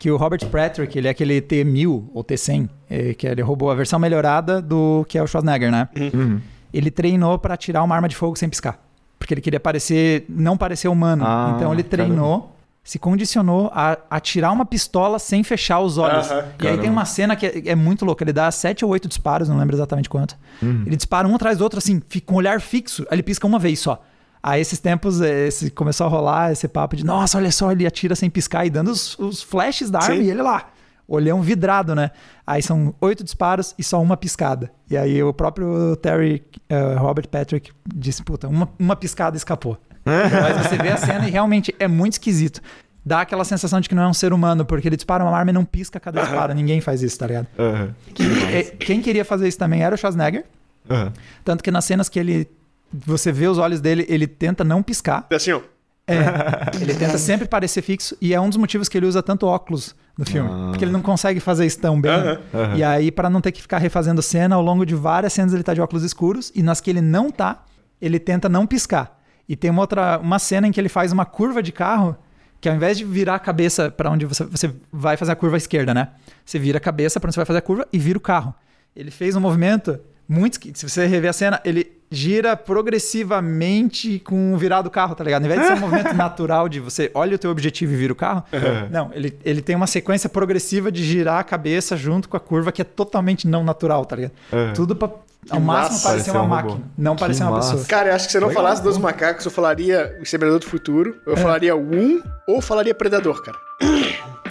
[0.00, 3.74] Que o Robert Patrick, ele é aquele T-1000 ou T-100, é, que ele roubou a
[3.74, 5.90] versão melhorada do que é o Schwarzenegger, né?
[5.94, 6.40] Uhum.
[6.72, 8.80] Ele treinou pra tirar uma arma de fogo sem piscar.
[9.18, 11.22] Porque ele queria parecer, não parecer humano.
[11.26, 16.30] Ah, então ele treinou, se condicionou a atirar uma pistola sem fechar os olhos.
[16.30, 16.80] E aí caramba.
[16.80, 18.24] tem uma cena que é, é muito louca.
[18.24, 20.34] Ele dá sete ou oito disparos, não lembro exatamente quanto.
[20.62, 20.84] Uhum.
[20.86, 23.02] Ele dispara um atrás do outro, assim, fica com um olhar fixo.
[23.10, 24.02] Aí ele pisca uma vez só.
[24.42, 27.86] Aí esses tempos eh, esse, começou a rolar esse papo de, nossa, olha só, ele
[27.86, 30.22] atira sem piscar e dando os, os flashes da arma Sim.
[30.22, 30.70] e ele lá.
[31.06, 32.10] Olhão vidrado, né?
[32.46, 34.70] Aí são oito disparos e só uma piscada.
[34.88, 39.76] E aí o próprio Terry eh, Robert Patrick disse, puta, uma, uma piscada escapou.
[40.04, 42.60] Mas você vê a cena e realmente é muito esquisito.
[43.04, 45.50] Dá aquela sensação de que não é um ser humano, porque ele dispara uma arma
[45.50, 46.54] e não pisca cada disparo.
[46.54, 47.46] Ninguém faz isso, tá ligado?
[47.58, 47.94] Aham.
[48.14, 48.22] Que-
[48.54, 50.44] eh, quem queria fazer isso também era o Schwarzenegger.
[50.88, 51.12] Aham.
[51.44, 52.48] Tanto que nas cenas que ele.
[52.92, 55.26] Você vê os olhos dele, ele tenta não piscar.
[55.30, 55.60] Assim, ó.
[56.06, 58.16] É, ele tenta sempre parecer fixo.
[58.20, 60.50] E é um dos motivos que ele usa tanto óculos no filme.
[60.52, 60.68] Ah.
[60.70, 62.12] Porque ele não consegue fazer isso tão bem.
[62.12, 62.76] Aham.
[62.76, 65.62] E aí, pra não ter que ficar refazendo cena, ao longo de várias cenas ele
[65.62, 66.50] tá de óculos escuros.
[66.54, 67.64] E nas que ele não tá,
[68.00, 69.18] ele tenta não piscar.
[69.48, 72.16] E tem uma outra uma cena em que ele faz uma curva de carro.
[72.60, 75.56] Que ao invés de virar a cabeça pra onde você, você vai fazer a curva
[75.56, 76.08] à esquerda, né?
[76.44, 78.54] Você vira a cabeça pra onde você vai fazer a curva e vira o carro.
[78.94, 79.98] Ele fez um movimento
[80.30, 80.52] muito.
[80.54, 85.22] esqui- Se você rever a cena, ele gira progressivamente com o virar do carro, tá
[85.22, 85.42] ligado?
[85.42, 88.12] Ao invés de ser um movimento natural de você olha o teu objetivo e vira
[88.12, 88.42] o carro,
[88.90, 92.72] não, ele, ele tem uma sequência progressiva de girar a cabeça junto com a curva
[92.72, 94.32] que é totalmente não natural, tá ligado?
[94.52, 94.72] Uhum.
[94.74, 95.08] Tudo pra
[95.48, 96.08] ao máximo massa.
[96.08, 96.54] parecer uma um robô.
[96.54, 97.70] máquina, não Que parecer uma massa.
[97.72, 97.88] pessoa.
[97.88, 100.60] Cara, eu acho que se eu não Legal, falasse dos macacos, eu falaria o Exterminador
[100.60, 103.56] do Futuro, eu falaria o 1 ou falaria Predador, cara.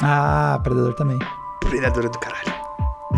[0.01, 1.19] Ah, Predador também.
[1.61, 2.58] Predador é do caralho.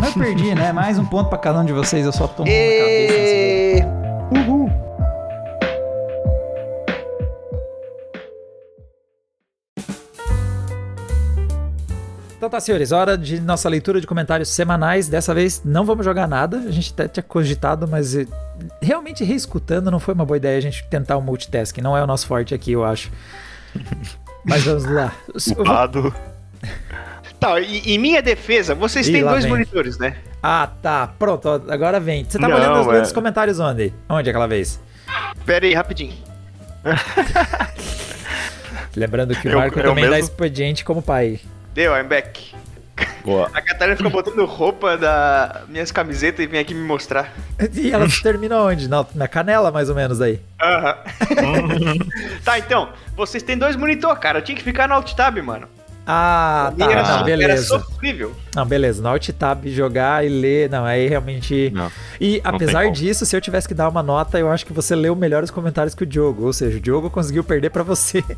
[0.02, 0.72] Mas eu perdi, né?
[0.72, 3.14] Mais um ponto pra cada um de vocês, eu só tomo na cabeça.
[3.14, 3.82] E...
[4.36, 4.68] Uhul.
[12.36, 15.08] Então tá, senhores, hora de nossa leitura de comentários semanais.
[15.08, 16.56] Dessa vez não vamos jogar nada.
[16.58, 18.26] A gente até tinha cogitado, mas eh,
[18.80, 21.80] realmente reescutando não foi uma boa ideia a gente tentar o multitasking.
[21.80, 23.12] Não é o nosso forte aqui, eu acho.
[24.44, 25.12] Mas vamos lá.
[25.56, 26.14] Eu vou- Lado.
[27.42, 29.52] Tá, e, em minha defesa, vocês Ih, têm dois vem.
[29.52, 30.16] monitores, né?
[30.40, 31.08] Ah, tá.
[31.18, 32.24] Pronto, agora vem.
[32.24, 33.92] Você tava Não, olhando os, é- os comentários onde?
[34.08, 34.78] Onde aquela vez?
[35.44, 36.14] Pera aí, rapidinho.
[38.94, 40.30] Lembrando que o Eu- Marco eu também dá mesmo?
[40.30, 41.40] expediente como pai.
[41.74, 42.52] Deu, I'm back.
[43.24, 43.50] Boa.
[43.54, 47.32] A Catarina fica botando roupa das minhas camisetas e vem aqui me mostrar.
[47.72, 48.88] E ela termina onde?
[48.88, 50.40] Na, na canela, mais ou menos, aí.
[50.60, 50.96] Aham.
[52.44, 54.40] tá, então, vocês têm dois monitor, cara.
[54.40, 55.66] Eu tinha que ficar no Alt Tab, mano.
[56.06, 56.84] Ah, tá.
[56.84, 57.64] Era, Não, so- era beleza.
[57.78, 58.32] sofrível.
[58.54, 59.02] Não, beleza.
[59.02, 61.70] No Alt Tab jogar e ler, não, aí realmente.
[61.74, 61.90] Não.
[62.20, 64.94] E Não apesar disso, se eu tivesse que dar uma nota, eu acho que você
[64.96, 66.44] leu melhor os comentários que o Diogo.
[66.46, 68.22] Ou seja, o Diogo conseguiu perder pra você.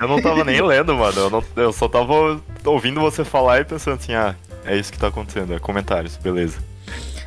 [0.00, 1.16] Eu não tava nem lendo, mano.
[1.20, 4.34] Eu, não- eu só tava ouvindo você falar e pensando assim, ah,
[4.66, 5.54] é isso que tá acontecendo.
[5.54, 6.58] É comentários, beleza.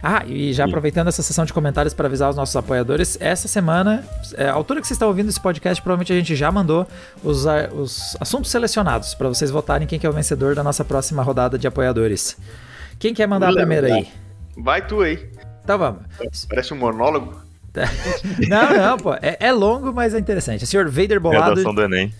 [0.09, 4.05] Ah, e já aproveitando essa sessão de comentários para avisar os nossos apoiadores, essa semana,
[4.35, 6.87] é, a altura que vocês estão ouvindo esse podcast, provavelmente a gente já mandou
[7.21, 11.21] os, os assuntos selecionados para vocês votarem quem que é o vencedor da nossa próxima
[11.21, 12.37] rodada de apoiadores.
[12.97, 14.07] Quem quer mandar primeira aí?
[14.57, 15.29] Vai tu aí.
[15.61, 16.03] Então vamos.
[16.47, 17.45] Parece um monólogo.
[18.47, 19.13] Não, não, pô.
[19.15, 20.63] É, é longo, mas é interessante.
[20.63, 21.49] O senhor Vader Bolado.
[21.49, 22.11] Redação do Enem.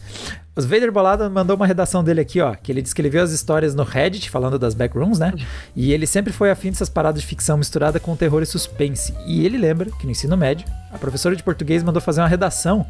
[0.58, 2.56] Os Vader Bolado mandou uma redação dele aqui, ó.
[2.56, 5.34] Que ele descreveu as histórias no Reddit, falando das backrooms, né?
[5.76, 9.14] E ele sempre foi afim dessas paradas de ficção misturada com terror e suspense.
[9.28, 12.86] E ele lembra que no ensino médio, a professora de português mandou fazer uma redação.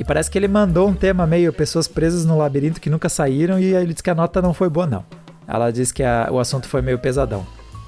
[0.00, 3.60] E parece que ele mandou um tema meio pessoas presas no labirinto que nunca saíram.
[3.60, 5.04] E aí ele disse que a nota não foi boa, não.
[5.46, 7.46] Ela disse que a- o assunto foi meio pesadão.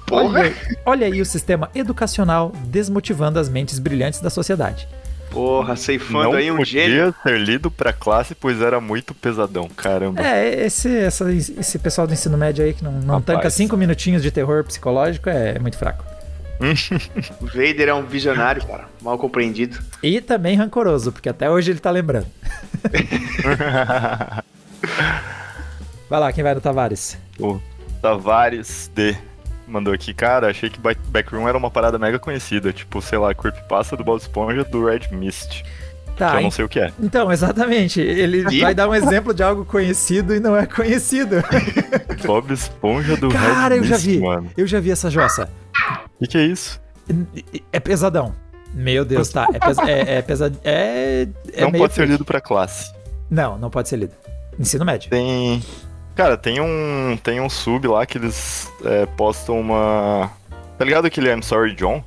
[0.09, 0.53] Olha,
[0.85, 4.87] olha aí o sistema educacional desmotivando as mentes brilhantes da sociedade.
[5.31, 7.15] Porra, ceifando Não aí um podia gênio.
[7.21, 9.67] ser lido pra classe, pois era muito pesadão.
[9.69, 10.21] Caramba.
[10.25, 13.25] É, esse, essa- esse pessoal do ensino médio aí que não, não Rapaz.
[13.37, 16.03] tanca cinco minutinhos de terror psicológico é, muito fraco.
[17.39, 18.85] O Vader é um visionário, cara.
[19.01, 19.77] Mal compreendido.
[20.01, 22.25] E também rancoroso, porque até hoje ele tá lembrando.
[26.09, 27.17] Vai lá, quem vai no Tavares?
[27.39, 27.59] O
[28.01, 29.15] Tavares D
[29.67, 33.33] mandou aqui, cara, achei que Back- Backroom era uma parada mega conhecida, tipo, sei lá,
[33.33, 36.79] Creepypasta do Bob Esponja do Red Mist, que Tá, eu en- não sei o que
[36.79, 36.91] é.
[37.01, 37.99] então, exatamente.
[38.01, 38.61] Ele E?
[38.61, 41.35] vai dar um exemplo de algo conhecido e não é conhecido.
[42.25, 44.19] Bob Esponja do Cara, Red eu já Mist, vi.
[44.19, 44.49] mano.
[44.57, 45.49] Eu já vi essa jossa.
[46.15, 46.81] O que, que é isso?
[47.71, 48.33] É pesadão.
[48.73, 49.47] Meu Deus, tá.
[49.53, 50.59] É, pesa é, é pesado.
[50.63, 52.91] É, é não meio pode ser lido pra classe.
[53.29, 54.13] Não, não pode ser lido.
[54.59, 55.09] Ensino médio.
[55.09, 55.63] Tem.
[56.17, 57.15] Cara, tem um.
[57.23, 60.31] Tem um sub lá que eles é, postam uma.
[60.75, 62.03] Tá ligado aquele I'm Sorry John?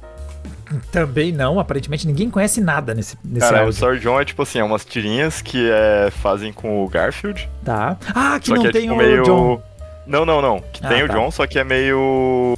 [0.93, 3.73] Também não, aparentemente ninguém conhece nada nesse, nesse Cara, áudio.
[3.73, 7.49] Sorry John é tipo assim, é umas tirinhas que é, fazem com o Garfield.
[7.65, 7.97] Tá.
[8.15, 9.23] Ah, que só não que é tem tipo o meio.
[9.23, 9.63] John.
[10.07, 10.61] Não, não, não.
[10.73, 11.15] Que Ah, tem o tá.
[11.15, 12.57] John, só que é meio.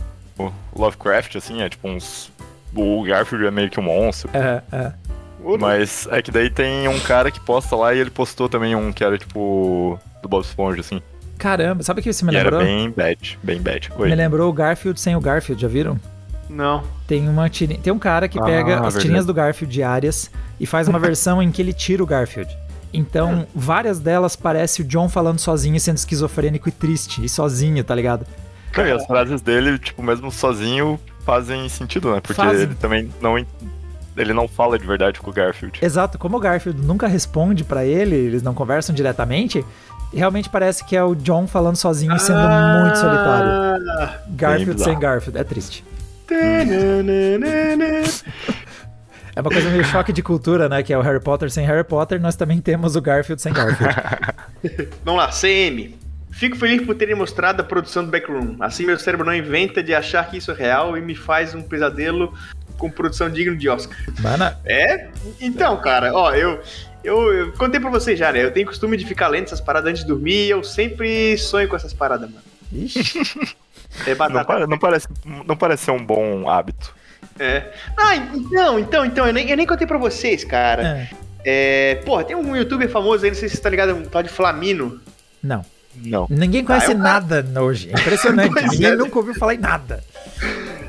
[0.75, 2.33] Lovecraft, assim, é tipo uns.
[2.75, 4.31] O Garfield é meio que um monstro.
[4.33, 4.93] É, é.
[5.59, 8.91] Mas é que daí tem um cara que posta lá e ele postou também um
[8.91, 9.99] que era tipo.
[10.23, 11.03] Do Bob Esponja, assim.
[11.43, 12.63] Caramba, sabe o que isso me e era lembrou?
[12.65, 13.91] bem bad, bem bad.
[13.99, 14.09] Oi.
[14.09, 15.99] Me lembrou o Garfield sem o Garfield, já viram?
[16.49, 16.85] Não.
[17.07, 18.99] Tem uma tirinha, tem um cara que Ah, pega as verdade.
[19.01, 20.31] tirinhas do Garfield diárias
[20.61, 22.57] e faz uma versão em que ele tira o Garfield.
[22.95, 27.83] Então, várias delas parece o John falando sozinho e sendo esquizofrênico e triste, e sozinho,
[27.83, 28.25] tá ligado?
[28.77, 32.21] Não, e as frases dele, tipo, mesmo sozinho, fazem sentido, né?
[32.21, 32.63] Porque Fazem.
[32.63, 33.37] ele também não.
[34.15, 35.79] Ele não fala de verdade com o Garfield.
[35.83, 39.65] Exato, como o Garfield nunca responde pra ele, eles não conversam diretamente,
[40.19, 43.51] realmente parece que é o John falando sozinho e sendo muito solitário.
[43.99, 45.85] Ah, Garfield sem Garfield, é triste.
[49.35, 50.83] É uma coisa meio choque de cultura, né?
[50.83, 53.95] Que é o Harry Potter sem Harry Potter, nós também temos o Garfield sem Garfield.
[55.05, 55.97] Vamos lá, CM.
[56.31, 58.57] Fico feliz por terem mostrado a produção do Backroom.
[58.61, 61.63] Assim meu cérebro não inventa de achar que isso é real e me faz um
[61.63, 62.35] pesadelo
[62.79, 63.97] com produção digno de Oscar.
[64.21, 65.09] Mano, É?
[65.41, 66.61] Então, cara, ó, eu,
[67.05, 68.43] eu, eu contei pra vocês já, né?
[68.45, 71.69] Eu tenho costume de ficar lendo essas paradas antes de dormir e eu sempre sonho
[71.69, 72.43] com essas paradas, mano.
[72.73, 73.21] ixi,
[74.07, 74.45] É Não, batata.
[74.45, 75.09] pare- não parece,
[75.47, 76.95] não parece ser um bom hábito.
[77.39, 77.73] É.
[77.99, 81.09] Ah, então, então, então, eu nem, eu nem contei pra vocês, cara.
[81.11, 81.23] é.
[81.45, 81.95] É.
[82.07, 84.29] Porra, tem um youtuber famoso aí, não sei se você tá ligado, um tal de
[84.29, 85.01] Flamino.
[85.43, 85.65] Não.
[85.97, 86.27] Não.
[86.31, 87.91] Ninguém conhece Ah, é um cara- nada hoje.
[87.93, 88.55] É impressionante.
[88.71, 88.97] Ninguém é.
[88.97, 90.03] nunca ouviu falar em nada.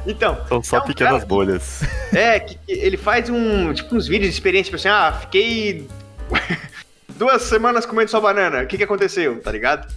[0.05, 1.81] Então, São só É um pequenas cara- bolhas.
[2.13, 5.87] É, que que ele faz um, tipo, uns vídeos de experiência, tipo assim, ah, fiquei
[7.17, 9.87] duas semanas comendo só banana, o que que aconteceu, tá ligado?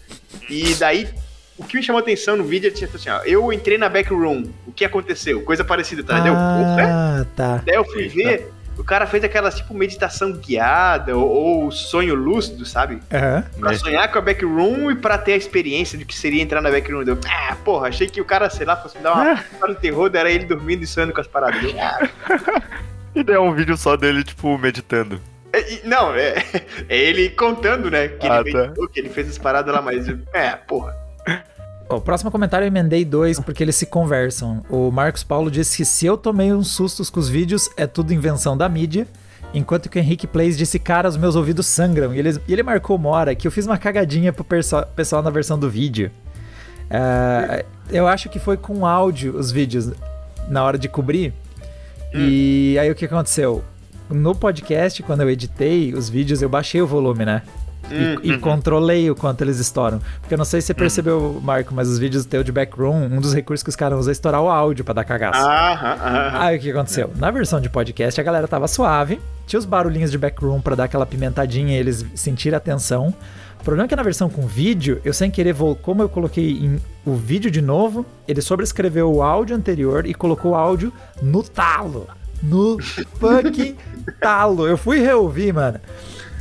[0.48, 1.08] E daí,
[1.56, 3.88] o que me chamou a atenção no vídeo é tipo assim, ó, eu entrei na
[3.88, 5.42] backroom, o que aconteceu?
[5.42, 6.18] Coisa parecida, tá?
[6.20, 7.62] Daí eu, Ah, tá.
[7.64, 11.26] Daí eu fui ver, o cara fez aquela, tipo, meditação guiada ou,
[11.64, 13.00] ou sonho lúcido, sabe?
[13.10, 13.44] Aham.
[13.58, 13.78] Pra Né?
[13.78, 17.02] sonhar com a backroom e pra ter a experiência de que seria entrar na backroom.
[17.04, 19.80] Deu, ah, porra, achei que o cara, sei lá, fosse me dar uma história de
[19.80, 21.60] terror, daí era ele dormindo e sonhando com as paradas.
[21.62, 22.08] Deu, ah,
[23.16, 25.18] E daí é um vídeo só dele, tipo, meditando.
[25.56, 26.34] É, Não, é,
[26.88, 28.08] é ele contando, né?
[28.08, 28.72] Que Ah, ele, tá.
[28.74, 30.06] fez, que ele fez as paradas lá, mas.
[30.32, 30.94] É, porra.
[31.88, 34.62] O próximo comentário eu emendei dois porque eles se conversam.
[34.68, 38.12] O Marcos Paulo disse que se eu tomei uns sustos com os vídeos, é tudo
[38.12, 39.06] invenção da mídia.
[39.54, 42.12] Enquanto que o Henrique Plays disse, cara, os meus ouvidos sangram.
[42.12, 45.30] E ele, e ele marcou uma hora que eu fiz uma cagadinha pro pessoal na
[45.30, 46.10] versão do vídeo.
[46.90, 49.92] É, eu acho que foi com áudio os vídeos
[50.48, 51.32] na hora de cobrir.
[52.12, 53.62] E aí o que aconteceu?
[54.08, 57.42] No podcast, quando eu editei os vídeos, eu baixei o volume, né?
[57.90, 60.00] E, e controlei o quanto eles estouram.
[60.20, 63.20] Porque eu não sei se você percebeu, Marco, mas os vídeos teu de backroom, um
[63.20, 65.40] dos recursos que os caras usam é estourar o áudio pra dar cagaço.
[65.40, 66.38] Aham, aham.
[66.40, 67.12] Aí o que aconteceu?
[67.16, 70.84] Na versão de podcast, a galera tava suave, tinha os barulhinhos de backroom pra dar
[70.84, 73.14] aquela pimentadinha e eles sentiram a tensão.
[73.60, 76.78] O problema é que na versão com vídeo, eu sem querer, vou, como eu coloquei
[77.04, 80.92] o vídeo de novo, ele sobrescreveu o áudio anterior e colocou o áudio
[81.22, 82.06] no talo.
[82.42, 83.76] No fucking
[84.20, 84.66] talo.
[84.66, 85.80] Eu fui reouvir, mano.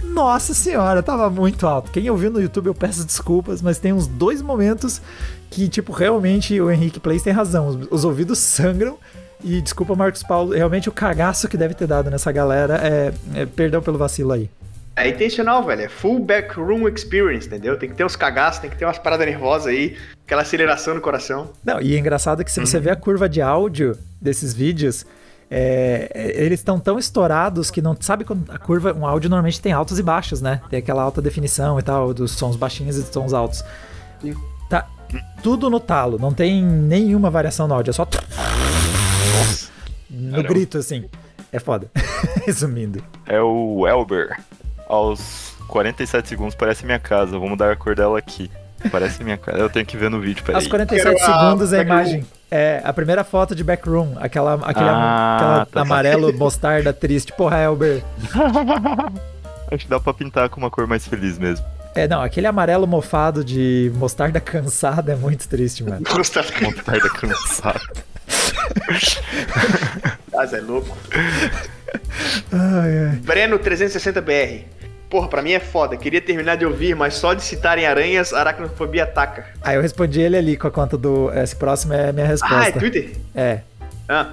[0.03, 1.91] Nossa senhora, tava muito alto.
[1.91, 5.01] Quem ouviu no YouTube, eu peço desculpas, mas tem uns dois momentos
[5.49, 7.67] que, tipo, realmente o Henrique Plays tem razão.
[7.67, 8.97] Os, os ouvidos sangram.
[9.43, 13.45] E desculpa, Marcos Paulo, realmente o cagaço que deve ter dado nessa galera é, é
[13.45, 14.49] perdão pelo vacilo aí.
[14.95, 15.81] É intencional, velho.
[15.81, 17.77] É full backroom experience, entendeu?
[17.77, 21.01] Tem que ter uns cagaços, tem que ter umas paradas nervosas aí, aquela aceleração no
[21.01, 21.49] coração.
[21.63, 25.05] Não, e é engraçado que se você vê a curva de áudio desses vídeos,
[25.49, 29.61] é, é, eles estão tão estourados que não sabe quando a curva, um áudio normalmente
[29.61, 30.61] tem altos e baixos, né?
[30.69, 33.63] Tem aquela alta definição e tal, dos sons baixinhos e dos sons altos.
[34.69, 34.87] Tá
[35.43, 38.07] tudo no talo, não tem nenhuma variação no áudio, é só
[40.09, 41.05] no grito assim.
[41.51, 41.89] É foda.
[42.45, 43.03] Resumindo.
[43.25, 44.37] É o Elber.
[44.87, 47.37] Aos 47 segundos parece minha casa.
[47.37, 48.49] Vou mudar a cor dela aqui.
[48.91, 49.57] Parece minha casa.
[49.57, 50.61] Eu tenho que ver no vídeo, peraí.
[50.61, 52.25] Aos 47 Quero a segundos a imagem.
[52.49, 55.81] É a primeira foto de backroom, aquela, aquele Ah, aquela tá.
[55.81, 57.33] amarelo mostarda triste.
[57.33, 58.03] Porra, Elber.
[59.71, 61.65] Acho que dá pra pintar com uma cor mais feliz mesmo.
[61.95, 66.01] É, não, aquele amarelo mofado de mostarda cansada é muito triste, mano.
[66.13, 66.47] Gostava.
[66.61, 67.81] Mostarda cansada.
[70.37, 70.95] Ah, Zé, louco.
[72.51, 73.15] Ai, ai.
[73.23, 74.63] Breno 360BR.
[75.09, 75.95] Porra, pra mim é foda.
[75.95, 79.45] Queria terminar de ouvir, mas só de citarem aranhas, a aracnofobia ataca.
[79.61, 81.31] Aí eu respondi ele ali com a conta do.
[81.33, 82.55] Esse próximo é a minha resposta.
[82.57, 83.11] Ah, é Twitter?
[83.35, 83.59] É.
[84.09, 84.31] Ah,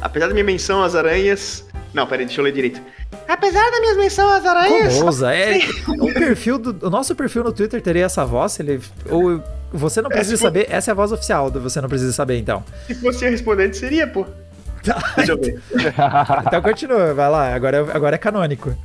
[0.00, 1.64] apesar da minha menção às aranhas.
[1.92, 2.80] Não, peraí, deixa eu ler direito.
[3.28, 4.94] Apesar da minha menção às aranhas.
[4.94, 5.32] Como ousa?
[5.32, 5.58] É,
[6.00, 8.58] o perfil do o nosso perfil no Twitter teria essa voz?
[8.58, 9.40] Ele, ou
[9.72, 10.66] você não precisa se for- saber?
[10.68, 12.64] Essa é a voz oficial do você não precisa saber, então.
[12.88, 14.26] Se fosse eu respondendo, seria, pô.
[15.16, 15.62] Deixa eu ver.
[16.46, 17.54] Então continua, vai lá.
[17.54, 18.76] Agora, é- agora é canônico.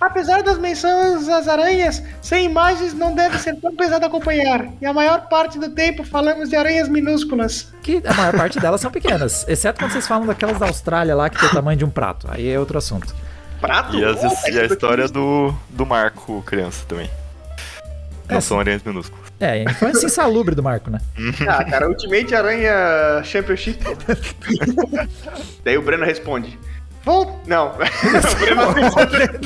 [0.00, 4.66] Apesar das menções às aranhas, sem imagens não deve ser tão pesado acompanhar.
[4.80, 7.72] E a maior parte do tempo falamos de aranhas minúsculas.
[7.82, 9.44] Que a maior parte delas são pequenas.
[9.48, 12.26] Exceto quando vocês falam daquelas da Austrália lá que tem o tamanho de um prato.
[12.30, 13.14] Aí é outro assunto.
[13.60, 13.96] Prato?
[13.96, 17.10] E, as- Oh, e a história do, do Marco criança também.
[18.28, 19.26] Não É, são aranhas minúsculas.
[19.40, 21.00] É, infância insalubre do Marco, né?
[21.48, 23.78] Ah, cara, Ultimate Aranha Championship.
[25.64, 26.58] Daí o Breno responde.
[27.04, 27.40] Vou.
[27.46, 27.72] Não.
[27.78, 29.40] o Breno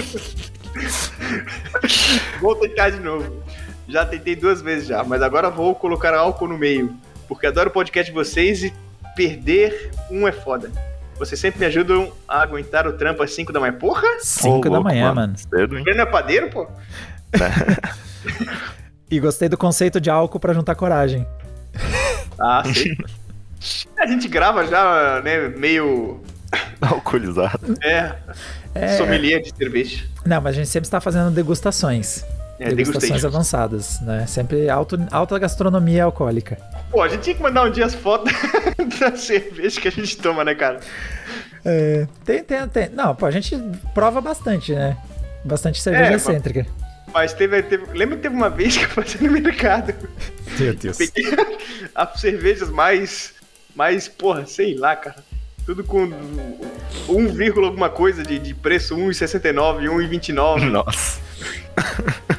[2.40, 3.42] Vou tentar de novo.
[3.88, 6.94] Já tentei duas vezes já, mas agora vou colocar álcool no meio.
[7.28, 8.72] Porque adoro o podcast de vocês e
[9.14, 10.70] perder um é foda.
[11.18, 13.72] Vocês sempre me ajudam a aguentar o trampo às 5 da manhã.
[13.74, 14.08] Porra!
[14.20, 15.34] 5 Ô, da manhã, mano.
[15.36, 15.84] Cedo, hein?
[15.84, 16.66] Breno é padeiro, pô?
[19.10, 21.26] E gostei do conceito de álcool pra juntar coragem.
[22.40, 22.96] Ah, sei.
[23.98, 26.20] A gente grava já, né, meio.
[26.80, 27.76] Alcoolizado.
[27.80, 28.14] É.
[28.74, 28.96] É.
[28.96, 30.04] Sommelier de cerveja.
[30.26, 32.24] Não, mas a gente sempre está fazendo degustações.
[32.58, 34.26] É, degustações avançadas, né?
[34.26, 36.58] Sempre alto, alta gastronomia alcoólica.
[36.90, 38.32] Pô, a gente tinha que mandar um dia as fotos
[38.98, 40.80] da cerveja que a gente toma, né, cara?
[41.64, 42.88] É, tem, tem, tem.
[42.90, 43.56] Não, pô, a gente
[43.94, 44.96] prova bastante, né?
[45.44, 46.66] Bastante cerveja É, excêntrica.
[46.80, 46.81] Mas
[47.36, 47.84] teve, teve.
[47.92, 49.94] Lembra que teve uma vez que eu passei no mercado?
[50.58, 50.96] Meu Deus.
[50.98, 51.24] Peguei
[51.94, 53.34] as cervejas mais.
[53.74, 55.16] Mais, porra, sei lá, cara.
[55.64, 56.10] Tudo com
[57.08, 60.70] 1, vírgula alguma coisa de, de preço 1,69, 1,29.
[60.70, 61.20] Nossa.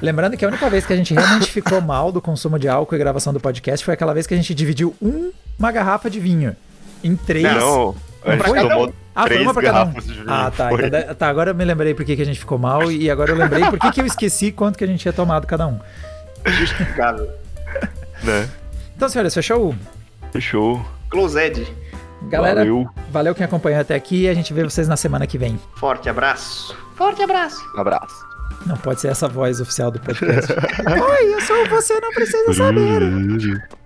[0.01, 2.95] Lembrando que a única vez que a gente realmente ficou mal do consumo de álcool
[2.95, 6.19] e gravação do podcast foi aquela vez que a gente dividiu um- uma garrafa de
[6.19, 6.55] vinho
[7.03, 7.43] em três.
[7.43, 7.95] Não,
[8.25, 8.93] a gente tomou um.
[9.15, 9.85] Ah, foi três uma pra cada um.
[9.85, 10.25] garrafas de vinho.
[10.27, 10.69] Ah, tá.
[10.69, 10.85] Foi.
[10.85, 13.31] Então, tá, agora eu me lembrei por que que a gente ficou mal e agora
[13.31, 15.79] eu lembrei por que que eu esqueci quanto que a gente tinha tomado cada um.
[16.45, 17.29] Justificável.
[18.23, 18.47] Né?
[18.95, 19.75] Então, senhores, fechou?
[20.31, 20.85] Fechou.
[21.09, 21.67] Closed.
[22.29, 22.89] Galera, valeu.
[23.11, 23.35] Valeu.
[23.35, 25.59] quem acompanhou até aqui e a gente vê vocês na semana que vem.
[25.75, 26.73] Forte abraço.
[26.95, 27.61] Forte abraço.
[27.75, 28.25] Um abraço.
[28.65, 30.53] Não pode ser essa voz oficial do podcast.
[30.87, 33.67] Oi, eu sou você, não precisa saber.